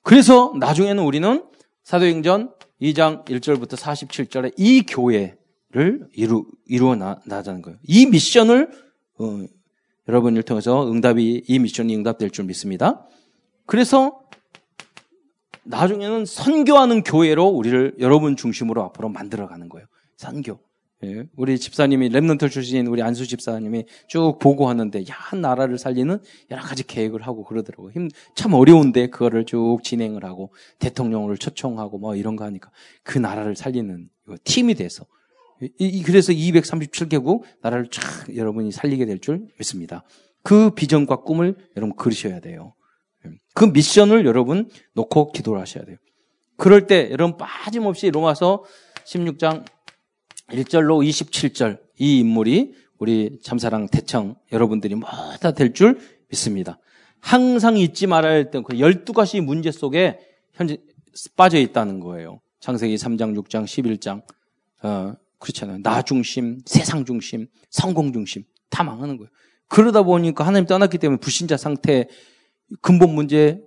그래서 0.00 0.54
나중에는 0.58 1.04
우리는 1.04 1.44
사도행전 1.82 2.54
2장 2.80 3.26
1절부터 3.26 3.76
47절에 3.76 4.54
이 4.56 4.80
교회 4.80 5.36
를 5.72 6.08
이루, 6.12 6.46
이루어 6.66 6.94
나, 6.94 7.20
나자는 7.26 7.60
거예요. 7.62 7.78
이 7.82 8.06
미션을, 8.06 8.70
어, 9.18 9.46
여러분을 10.08 10.42
통해서 10.44 10.90
응답이, 10.90 11.42
이 11.46 11.58
미션이 11.58 11.94
응답될 11.96 12.30
줄 12.30 12.44
믿습니다. 12.44 13.06
그래서 13.66 14.20
나중에는 15.64 16.24
선교하는 16.24 17.02
교회로 17.02 17.46
우리를 17.48 17.96
여러분 17.98 18.36
중심으로 18.36 18.82
앞으로 18.84 19.08
만들어가는 19.08 19.68
거예요. 19.68 19.86
선교. 20.16 20.60
예, 21.04 21.24
우리 21.36 21.58
집사님이 21.58 22.08
랩런트 22.08 22.50
출신인 22.50 22.86
우리 22.86 23.02
안수 23.02 23.26
집사님이 23.26 23.84
쭉 24.08 24.38
보고 24.40 24.68
하는데 24.68 24.98
야 25.00 25.36
나라를 25.38 25.76
살리는 25.76 26.18
여러 26.50 26.62
가지 26.62 26.86
계획을 26.86 27.20
하고 27.20 27.44
그러더라고요. 27.44 27.92
힘, 27.92 28.08
참 28.34 28.54
어려운데 28.54 29.08
그거를 29.08 29.44
쭉 29.44 29.80
진행을 29.82 30.24
하고 30.24 30.54
대통령을 30.78 31.36
초청하고 31.36 31.98
뭐 31.98 32.16
이런 32.16 32.34
거 32.36 32.44
하니까 32.44 32.70
그 33.02 33.18
나라를 33.18 33.56
살리는 33.56 34.08
팀이 34.44 34.74
돼서 34.74 35.04
그래서 36.04 36.32
237개국 36.32 37.42
나라를 37.62 37.88
쫙 37.90 38.02
여러분이 38.34 38.72
살리게 38.72 39.06
될 39.06 39.18
줄 39.18 39.46
믿습니다. 39.58 40.04
그 40.42 40.70
비전과 40.70 41.22
꿈을 41.22 41.56
여러분 41.76 41.96
그리셔야 41.96 42.40
돼요. 42.40 42.74
그 43.54 43.64
미션을 43.64 44.26
여러분 44.26 44.68
놓고 44.94 45.32
기도를 45.32 45.60
하셔야 45.60 45.84
돼요. 45.84 45.96
그럴 46.56 46.86
때 46.86 47.08
여러분 47.10 47.36
빠짐없이 47.36 48.10
로마서 48.10 48.64
16장 49.06 49.64
1절로 50.50 51.06
27절 51.06 51.80
이 51.98 52.20
인물이 52.20 52.74
우리 52.98 53.38
참사랑 53.42 53.88
대청 53.88 54.36
여러분들이 54.52 54.94
뭐다 54.94 55.52
될 55.52 55.72
줄 55.72 55.98
믿습니다. 56.28 56.78
항상 57.20 57.76
잊지 57.76 58.06
말아야 58.06 58.34
할그 58.34 58.62
12가지 58.74 59.40
문제 59.40 59.72
속에 59.72 60.18
현재 60.52 60.78
빠져 61.34 61.58
있다는 61.58 62.00
거예요. 62.00 62.40
창세기 62.60 62.96
3장, 62.96 63.36
6장, 63.42 63.64
11장. 63.64 64.22
어, 64.82 65.14
그렇잖아요. 65.38 65.82
나 65.82 66.02
중심, 66.02 66.60
세상 66.64 67.04
중심, 67.04 67.46
성공 67.70 68.12
중심 68.12 68.44
다 68.70 68.82
망하는 68.84 69.16
거예요. 69.16 69.30
그러다 69.68 70.02
보니까 70.02 70.46
하나님 70.46 70.66
떠났기 70.66 70.98
때문에 70.98 71.18
불신자 71.18 71.56
상태, 71.56 72.08
근본 72.80 73.14
문제, 73.14 73.60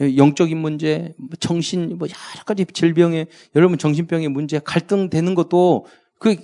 영적인 0.00 0.56
문제, 0.56 1.14
뭐 1.18 1.30
정신, 1.38 1.96
뭐 1.98 2.08
여러 2.08 2.44
가지 2.44 2.64
질병에, 2.64 3.26
여러분 3.54 3.78
정신병의 3.78 4.28
문제, 4.28 4.58
갈등되는 4.58 5.34
것도 5.34 5.86
그, 6.18 6.36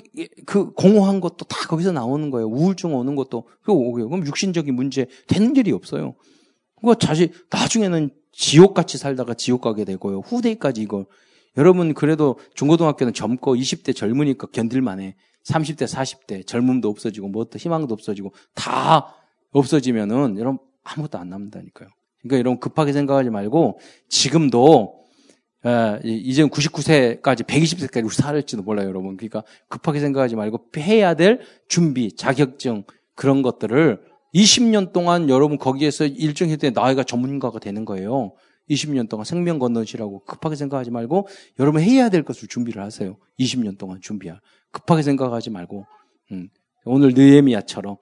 그 0.47 0.73
공허한 0.73 1.21
것도 1.21 1.47
다 1.47 1.67
거기서 1.69 1.93
나오는 1.93 2.31
거예요. 2.31 2.49
우울증 2.49 2.95
오는 2.95 3.15
것도 3.17 3.49
그거 3.61 3.73
오고요. 3.73 4.09
그럼 4.09 4.27
육신적인 4.27 4.75
문제 4.75 5.07
되는 5.27 5.57
일이 5.57 5.73
없어요. 5.73 6.15
그거 6.77 6.95
자식 6.95 7.33
나중에는 7.51 8.11
지옥같이 8.33 8.99
살다가 8.99 9.35
지옥 9.35 9.63
가게 9.63 9.85
되고요. 9.85 10.21
후대까지 10.21 10.83
이거 10.83 11.07
여러분 11.57 11.95
그래도 11.95 12.39
중고등학교는 12.55 13.13
젊고 13.13 13.57
20대 13.57 13.95
젊으니까 13.95 14.49
견딜만해. 14.49 15.17
30대 15.45 15.87
40대 15.87 16.47
젊음도 16.47 16.89
없어지고 16.89 17.29
뭐또 17.29 17.59
희망도 17.59 17.93
없어지고 17.95 18.33
다 18.55 19.15
없어지면은 19.53 20.39
여러분 20.39 20.59
아무것도 20.85 21.19
안 21.19 21.31
남는다니까요. 21.31 21.89
그러니까 22.23 22.39
여러분 22.39 22.61
급하게 22.61 22.93
생각하지 22.93 23.31
말고 23.31 23.81
지금도 24.09 25.01
예, 25.67 26.01
이제 26.03 26.43
99세까지 26.45 27.45
120세까지 27.45 28.05
우리 28.05 28.15
살을지도 28.15 28.63
몰라요, 28.63 28.89
여러분. 28.89 29.17
그러니까 29.17 29.43
급하게 29.69 30.01
생각하지 30.01 30.37
말고 30.37 30.71
해야 30.79 31.15
될 31.15 31.41
준비, 31.69 32.15
자격증 32.17 32.85
그런 33.15 33.43
것들을 33.43 34.01
20년 34.35 34.93
동안 34.93 35.29
여러분 35.29 35.59
거기에서 35.59 36.07
일정했을 36.07 36.59
때 36.59 36.71
나이가 36.71 37.05
전문가가 37.05 37.59
되는 37.59 37.85
거예요. 37.85 38.33
20년 38.71 39.09
동안 39.09 39.25
생명 39.25 39.59
건너시라고 39.59 40.25
급하게 40.25 40.57
생각하지 40.57 40.91
말고 40.91 41.29
여러분 41.59 41.83
해야 41.83 42.09
될 42.09 42.23
것을 42.23 42.49
준비를 42.49 42.83
하세요. 42.83 43.17
20년 43.39 43.77
동안 43.77 44.01
준비할. 44.01 44.41
급하게 44.71 45.03
생각하지 45.03 45.51
말고 45.51 45.85
음, 46.33 46.49
오늘 46.85 47.13
느에미아처럼 47.15 47.97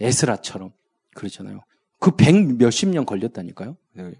에스라처럼 0.00 0.72
그렇잖아요. 1.14 1.60
그 1.98 2.10
백 2.16 2.56
몇십 2.56 2.88
년 2.88 3.04
걸렸다니까요. 3.06 3.76
네. 3.94 4.12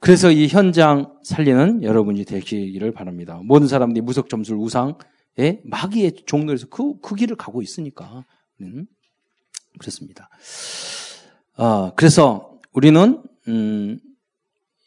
그래서 0.00 0.30
이 0.30 0.48
현장 0.48 1.16
살리는 1.22 1.82
여러분이 1.82 2.24
되시기를 2.24 2.92
바랍니다. 2.92 3.40
모든 3.42 3.66
사람들이 3.68 4.02
무속 4.02 4.28
점술 4.28 4.56
우상의 4.56 5.62
마귀의 5.64 6.24
종로에서 6.26 6.66
그, 6.68 6.98
그 7.00 7.14
길을 7.14 7.36
가고 7.36 7.62
있으니까. 7.62 8.24
음, 8.60 8.86
그렇습니다. 9.78 10.28
어, 11.56 11.94
그래서 11.94 12.60
우리는, 12.72 13.22
음, 13.48 14.00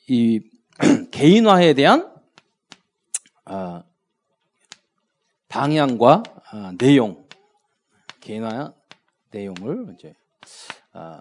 이 0.07 0.41
개인화에 1.11 1.73
대한, 1.73 2.11
어, 3.45 3.83
방향과 5.49 6.23
어, 6.53 6.71
내용, 6.77 7.27
개인화 8.21 8.73
내용을 9.31 9.95
이제, 9.97 10.13
어, 10.93 11.19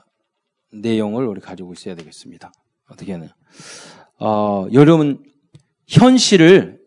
내용을 0.70 1.26
우리 1.26 1.40
가지고 1.40 1.72
있어야 1.72 1.94
되겠습니다. 1.96 2.52
어떻게 2.88 3.12
하냐. 3.12 3.34
어, 4.18 4.66
여러분, 4.72 5.24
현실을 5.88 6.80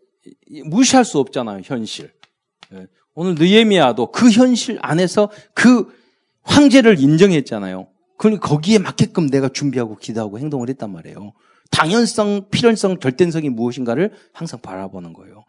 무시할 0.64 1.04
수 1.04 1.18
없잖아요, 1.18 1.60
현실. 1.64 2.12
예. 2.72 2.86
오늘 3.14 3.34
느에미아도 3.34 4.10
그 4.10 4.30
현실 4.30 4.78
안에서 4.80 5.30
그 5.52 5.94
황제를 6.42 6.98
인정했잖아요. 6.98 7.88
그러니 8.16 8.38
거기에 8.38 8.78
맞게끔 8.78 9.28
내가 9.28 9.48
준비하고 9.48 9.96
기도하고 9.96 10.38
행동을 10.38 10.68
했단 10.68 10.90
말이에요. 10.90 11.32
당연성, 11.70 12.48
필연성, 12.50 12.98
절대성이 13.00 13.48
무엇인가를 13.48 14.12
항상 14.32 14.60
바라보는 14.60 15.12
거예요. 15.12 15.44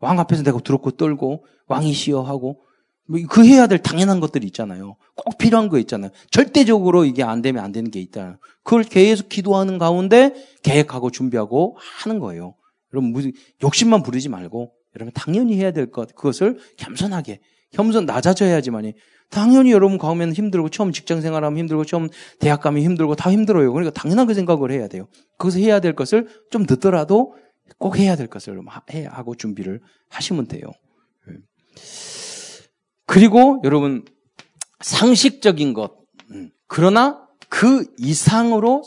왕 0.00 0.18
앞에서 0.18 0.42
내가 0.42 0.58
두렵고 0.60 0.92
떨고 0.92 1.44
왕이시여 1.68 2.22
하고 2.22 2.62
뭐그 3.08 3.46
해야 3.46 3.66
될 3.66 3.78
당연한 3.78 4.20
것들이 4.20 4.46
있잖아요. 4.48 4.96
꼭 5.14 5.38
필요한 5.38 5.68
거 5.68 5.78
있잖아요. 5.78 6.10
절대적으로 6.30 7.04
이게 7.04 7.22
안 7.22 7.40
되면 7.40 7.62
안 7.64 7.72
되는 7.72 7.90
게 7.90 8.00
있다. 8.00 8.38
그걸 8.62 8.82
계속 8.82 9.28
기도하는 9.28 9.78
가운데 9.78 10.34
계획하고 10.62 11.10
준비하고 11.10 11.76
하는 11.78 12.18
거예요. 12.18 12.54
여러분 12.92 13.12
무슨 13.12 13.32
욕심만 13.62 14.02
부리지 14.02 14.28
말고 14.28 14.72
여러분 14.96 15.12
당연히 15.14 15.56
해야 15.56 15.70
될 15.70 15.90
것 15.90 16.14
그것을 16.14 16.58
겸손하게 16.78 17.40
겸손 17.72 18.06
낮아져야지만이 18.06 18.94
당연히 19.30 19.72
여러분 19.72 19.98
가면 19.98 20.32
힘들고 20.32 20.68
처음 20.70 20.92
직장 20.92 21.20
생활하면 21.20 21.58
힘들고 21.58 21.84
처음 21.84 22.08
대학 22.38 22.60
가면 22.60 22.82
힘들고 22.82 23.16
다 23.16 23.30
힘들어요. 23.30 23.72
그러니까 23.72 23.92
당연하게 23.98 24.34
생각을 24.34 24.70
해야 24.70 24.88
돼요. 24.88 25.08
그것을 25.38 25.60
해야 25.60 25.80
될 25.80 25.94
것을 25.94 26.28
좀 26.50 26.64
늦더라도 26.68 27.34
꼭 27.78 27.98
해야 27.98 28.16
될 28.16 28.28
것을 28.28 28.60
해 28.92 29.06
하고 29.06 29.34
준비를 29.34 29.80
하시면 30.08 30.46
돼요. 30.46 30.70
그리고 33.06 33.60
여러분 33.64 34.04
상식적인 34.80 35.72
것 35.72 35.96
음, 36.30 36.50
그러나 36.66 37.26
그 37.48 37.86
이상으로 37.98 38.82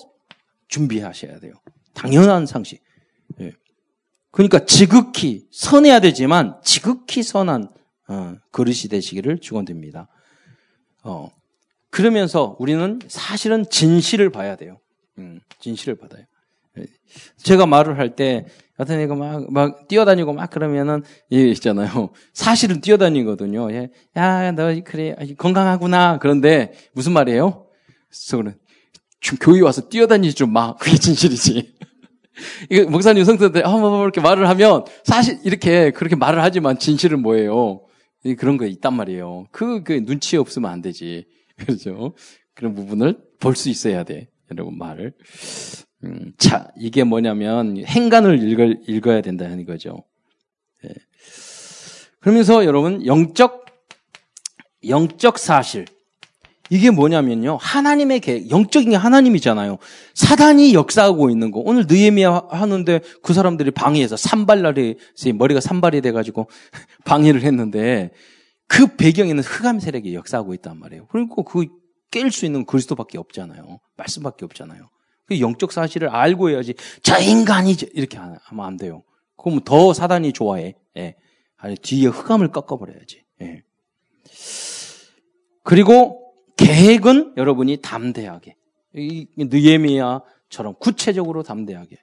준비하셔야 0.68 1.40
돼요. 1.40 1.54
당연한 1.94 2.46
상식. 2.46 2.82
예. 3.40 3.52
그러니까 4.32 4.66
지극히 4.66 5.48
선해야 5.52 6.00
되지만 6.00 6.60
지극히 6.64 7.24
선한 7.24 7.70
어, 8.10 8.36
그릇이 8.52 8.90
되시기를 8.90 9.40
축원드립니다. 9.40 10.08
어, 11.10 11.32
그러면서 11.90 12.56
우리는 12.60 13.00
사실은 13.08 13.66
진실을 13.70 14.30
봐야 14.30 14.56
돼요. 14.56 14.80
음, 15.18 15.40
진실을 15.60 15.96
받아요. 15.96 16.24
예. 16.78 16.86
제가 17.38 17.66
말을 17.66 17.98
할때 17.98 18.46
어떤 18.80 19.02
애가 19.02 19.14
막, 19.14 19.52
막 19.52 19.88
뛰어다니고 19.90 20.32
막 20.32 20.50
그러면은, 20.50 21.04
이 21.30 21.50
있잖아요. 21.52 22.12
사실은 22.34 22.80
뛰어다니거든요. 22.80 23.74
예. 23.74 23.90
야, 24.16 24.52
너, 24.54 24.74
그래, 24.86 25.16
건강하구나. 25.38 26.18
그런데, 26.20 26.72
무슨 26.94 27.12
말이에요? 27.12 27.66
그래서 28.08 28.38
그래. 28.38 28.56
교회 29.42 29.60
와서 29.60 29.90
뛰어다니지 29.90 30.34
좀 30.34 30.54
마. 30.54 30.76
그게 30.76 30.96
진실이지. 30.96 31.76
이거 32.72 32.90
목사님 32.90 33.26
성도들 33.26 33.66
한번 33.68 33.92
뭐 33.92 34.04
이렇게 34.04 34.22
말을 34.22 34.48
하면, 34.48 34.86
사실, 35.04 35.40
이렇게, 35.44 35.92
그렇게 35.92 36.16
말을 36.16 36.42
하지만 36.42 36.80
진실은 36.80 37.22
뭐예요? 37.22 37.82
그런 38.38 38.58
거 38.58 38.66
있단 38.66 38.94
말이에요. 38.94 39.48
그, 39.52 39.84
그, 39.84 40.06
눈치 40.06 40.38
없으면 40.38 40.70
안 40.70 40.82
되지. 40.82 41.26
그렇죠? 41.56 42.14
그런 42.54 42.74
부분을 42.76 43.18
볼 43.40 43.56
수 43.56 43.70
있어야 43.70 44.04
돼. 44.04 44.30
여러분 44.52 44.78
말을. 44.78 45.14
음, 46.04 46.34
자, 46.38 46.72
이게 46.78 47.04
뭐냐면 47.04 47.78
행간을 47.86 48.42
읽어, 48.50 48.66
읽어야 48.88 49.22
된다는 49.22 49.66
거죠. 49.66 50.04
예. 50.86 50.90
그러면서 52.20 52.66
여러분 52.66 53.06
영적 53.06 53.66
영적 54.88 55.38
사실 55.40 55.86
이게 56.70 56.92
뭐냐면요 56.92 57.58
하나님의 57.60 58.20
계획 58.20 58.50
영적인 58.52 58.92
게 58.92 58.96
하나님이잖아요. 58.96 59.78
사단이 60.14 60.74
역사하고 60.74 61.30
있는 61.30 61.52
거 61.52 61.62
오늘 61.64 61.86
느에미야 61.88 62.48
하는데 62.50 63.00
그 63.24 63.34
사람들이 63.34 63.72
방해해서 63.72 64.18
산발날이 64.18 64.98
머리가 65.36 65.60
산발이 65.62 66.02
돼 66.02 66.12
가지고 66.12 66.50
방해를 67.06 67.44
했는데 67.44 68.12
그 68.68 68.96
배경에는 68.96 69.42
흑암 69.42 69.80
세력이 69.80 70.14
역사하고 70.14 70.54
있단 70.54 70.80
말이에요. 70.80 71.08
그러니까 71.08 71.42
그 71.44 71.80
깰 72.12 72.32
수 72.32 72.46
있는 72.46 72.66
그리스도밖에 72.66 73.18
없잖아요. 73.18 73.80
말씀밖에 73.98 74.46
없잖아요. 74.46 74.90
그 75.26 75.40
영적 75.40 75.72
사실을 75.72 76.10
알고 76.10 76.50
해야지. 76.50 76.74
저 77.04 77.20
인간이 77.20 77.76
이렇게 77.94 78.18
하면 78.18 78.66
안 78.66 78.78
돼요. 78.78 79.04
그러면 79.38 79.64
더 79.64 79.94
사단이 79.94 80.34
좋아해. 80.34 80.76
예. 80.98 81.16
아니, 81.58 81.76
뒤에 81.76 82.08
흑암을 82.08 82.52
꺾어버려야지. 82.52 83.24
예. 83.42 83.64
그리고 85.64 86.29
계획은 86.60 87.34
여러분이 87.38 87.78
담대하게. 87.78 88.56
이 88.96 89.28
느에미야 89.38 90.22
처럼 90.50 90.74
구체적으로 90.80 91.44
담대하게 91.44 91.96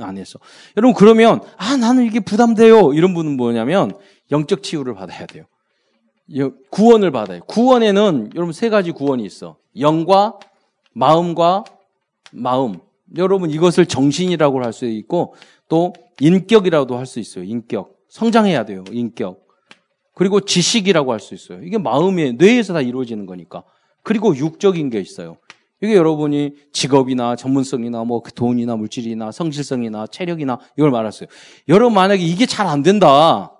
안에서. 0.00 0.38
여러분 0.76 0.94
그러면 0.94 1.40
아 1.56 1.76
나는 1.76 2.04
이게 2.04 2.20
부담돼요. 2.20 2.92
이런 2.92 3.14
분은 3.14 3.36
뭐냐면 3.36 3.92
영적 4.30 4.62
치유를 4.62 4.94
받아야 4.94 5.26
돼요. 5.26 5.44
구원을 6.70 7.10
받아요. 7.12 7.40
구원에는 7.46 8.32
여러분 8.34 8.52
세 8.52 8.68
가지 8.68 8.90
구원이 8.92 9.24
있어. 9.24 9.56
영과 9.78 10.38
마음과 10.92 11.64
마음. 12.32 12.80
여러분 13.16 13.50
이것을 13.50 13.86
정신이라고 13.86 14.62
할 14.64 14.72
수 14.72 14.86
있고 14.86 15.34
또 15.68 15.92
인격이라도 16.20 16.96
할 16.96 17.06
수 17.06 17.20
있어요. 17.20 17.44
인격. 17.44 17.94
성장해야 18.08 18.64
돼요 18.64 18.84
인격. 18.90 19.46
그리고 20.14 20.40
지식이라고 20.40 21.12
할 21.12 21.20
수 21.20 21.34
있어요. 21.34 21.62
이게 21.62 21.78
마음의 21.78 22.34
뇌에서 22.34 22.72
다 22.72 22.80
이루어지는 22.80 23.26
거니까 23.26 23.62
그리고 24.04 24.36
육적인 24.36 24.90
게 24.90 25.00
있어요 25.00 25.38
이게 25.82 25.96
여러분이 25.96 26.54
직업이나 26.72 27.34
전문성이나 27.36 28.04
뭐 28.04 28.20
그 28.22 28.32
돈이나 28.32 28.76
물질이나 28.76 29.32
성실성이나 29.32 30.06
체력이나 30.06 30.58
이걸 30.78 30.90
말했어요. 30.92 31.28
여러분 31.68 31.94
만약에 31.94 32.22
이게 32.22 32.46
잘 32.46 32.66
안 32.68 32.82
된다. 32.82 33.50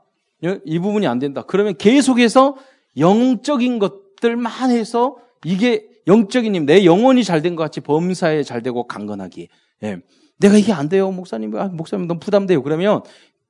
이 0.65 0.79
부분이 0.79 1.07
안 1.07 1.19
된다. 1.19 1.43
그러면 1.47 1.75
계속해서 1.77 2.57
영적인 2.97 3.79
것들만 3.79 4.71
해서 4.71 5.17
이게 5.45 5.87
영적인 6.07 6.55
힘, 6.55 6.67
내 6.67 6.85
영혼이 6.85 7.25
잘 7.25 7.43
된 7.43 7.57
것 7.57 7.63
같이 7.65 7.81
범사에 7.81 8.43
잘 8.43 8.63
되고 8.63 8.87
강건하기. 8.87 9.49
예. 9.83 9.99
내가 10.39 10.57
이게 10.57 10.73
안 10.73 10.89
돼요. 10.89 11.11
목사님, 11.11 11.55
아, 11.57 11.69
목사님 11.69 12.07
너무 12.07 12.21
부담돼요. 12.21 12.63
그러면 12.63 13.03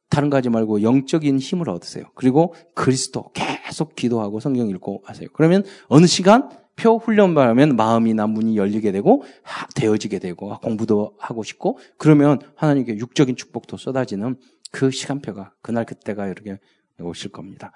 다른 0.09 0.31
거 0.31 0.37
하지 0.37 0.49
말고 0.51 0.83
영적인 0.83 1.39
힘을 1.39 1.69
얻으세요. 1.69 2.05
그리고 2.15 2.55
그리스도 2.75 3.31
계속 3.33 3.95
기도하고 3.95 4.41
성경 4.41 4.69
읽고 4.69 5.03
하세요. 5.05 5.29
그러면 5.33 5.65
어느 5.89 6.07
시간 6.07 6.49
표 6.77 6.97
훈련만 6.99 7.49
하면 7.51 7.77
마음이나 7.77 8.27
문이 8.27 8.57
열리게 8.57 8.93
되고 8.93 9.23
되어지게 9.75 10.19
되고 10.19 10.59
공부도 10.59 11.15
하고 11.19 11.43
싶고 11.43 11.79
그러면 11.99 12.41
하나님께 12.57 12.97
육적인 12.97 13.37
축복도 13.37 13.77
쏟아지는 13.77 14.37
그 14.71 14.91
시간표가 14.91 15.53
그날 15.63 15.85
그때가 15.85 16.27
이렇게 16.27 16.59
오실 17.01 17.31
겁니다. 17.31 17.73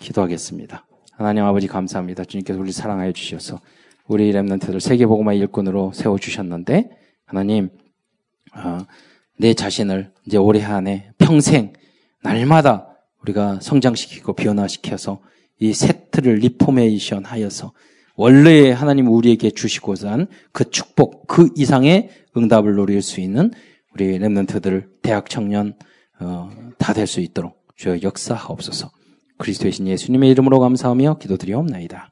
기도하겠습니다. 0.00 0.86
하나님 1.12 1.44
아버지 1.44 1.66
감사합니다. 1.66 2.24
주님께서 2.24 2.58
우리 2.58 2.72
사랑하여 2.72 3.12
주셔서 3.12 3.60
우리 4.06 4.32
Remnant들 4.32 4.80
세계복음화 4.80 5.34
일꾼으로 5.34 5.92
세워 5.92 6.18
주셨는데 6.18 6.90
하나님 7.26 7.70
어, 8.54 8.78
내 9.36 9.52
자신을 9.52 10.12
이제 10.26 10.38
올해 10.38 10.64
안에 10.64 11.12
평생 11.18 11.72
날마다 12.22 12.88
우리가 13.22 13.60
성장시키고 13.60 14.32
변화시켜서 14.32 15.20
이 15.60 15.72
세트를 15.72 16.36
reformation 16.36 17.24
하여서 17.24 17.72
원래 18.18 18.72
하나님 18.72 19.06
우리에게 19.08 19.50
주시고자 19.52 20.10
한 20.10 20.26
그 20.52 20.70
축복, 20.70 21.26
그 21.28 21.50
이상의 21.56 22.10
응답을 22.36 22.74
누릴 22.74 23.00
수 23.00 23.20
있는 23.20 23.52
우리 23.94 24.18
Remnant들, 24.18 24.88
대학 25.02 25.30
청년 25.30 25.74
어, 26.20 26.50
다 26.78 26.92
될 26.92 27.06
수 27.06 27.20
있도록 27.20 27.56
주여 27.76 28.02
역사하옵소서. 28.02 28.90
그리스도의 29.38 29.70
신 29.72 29.86
예수님의 29.86 30.30
이름으로 30.30 30.58
감사하며 30.58 31.18
기도드리옵나이다. 31.18 32.10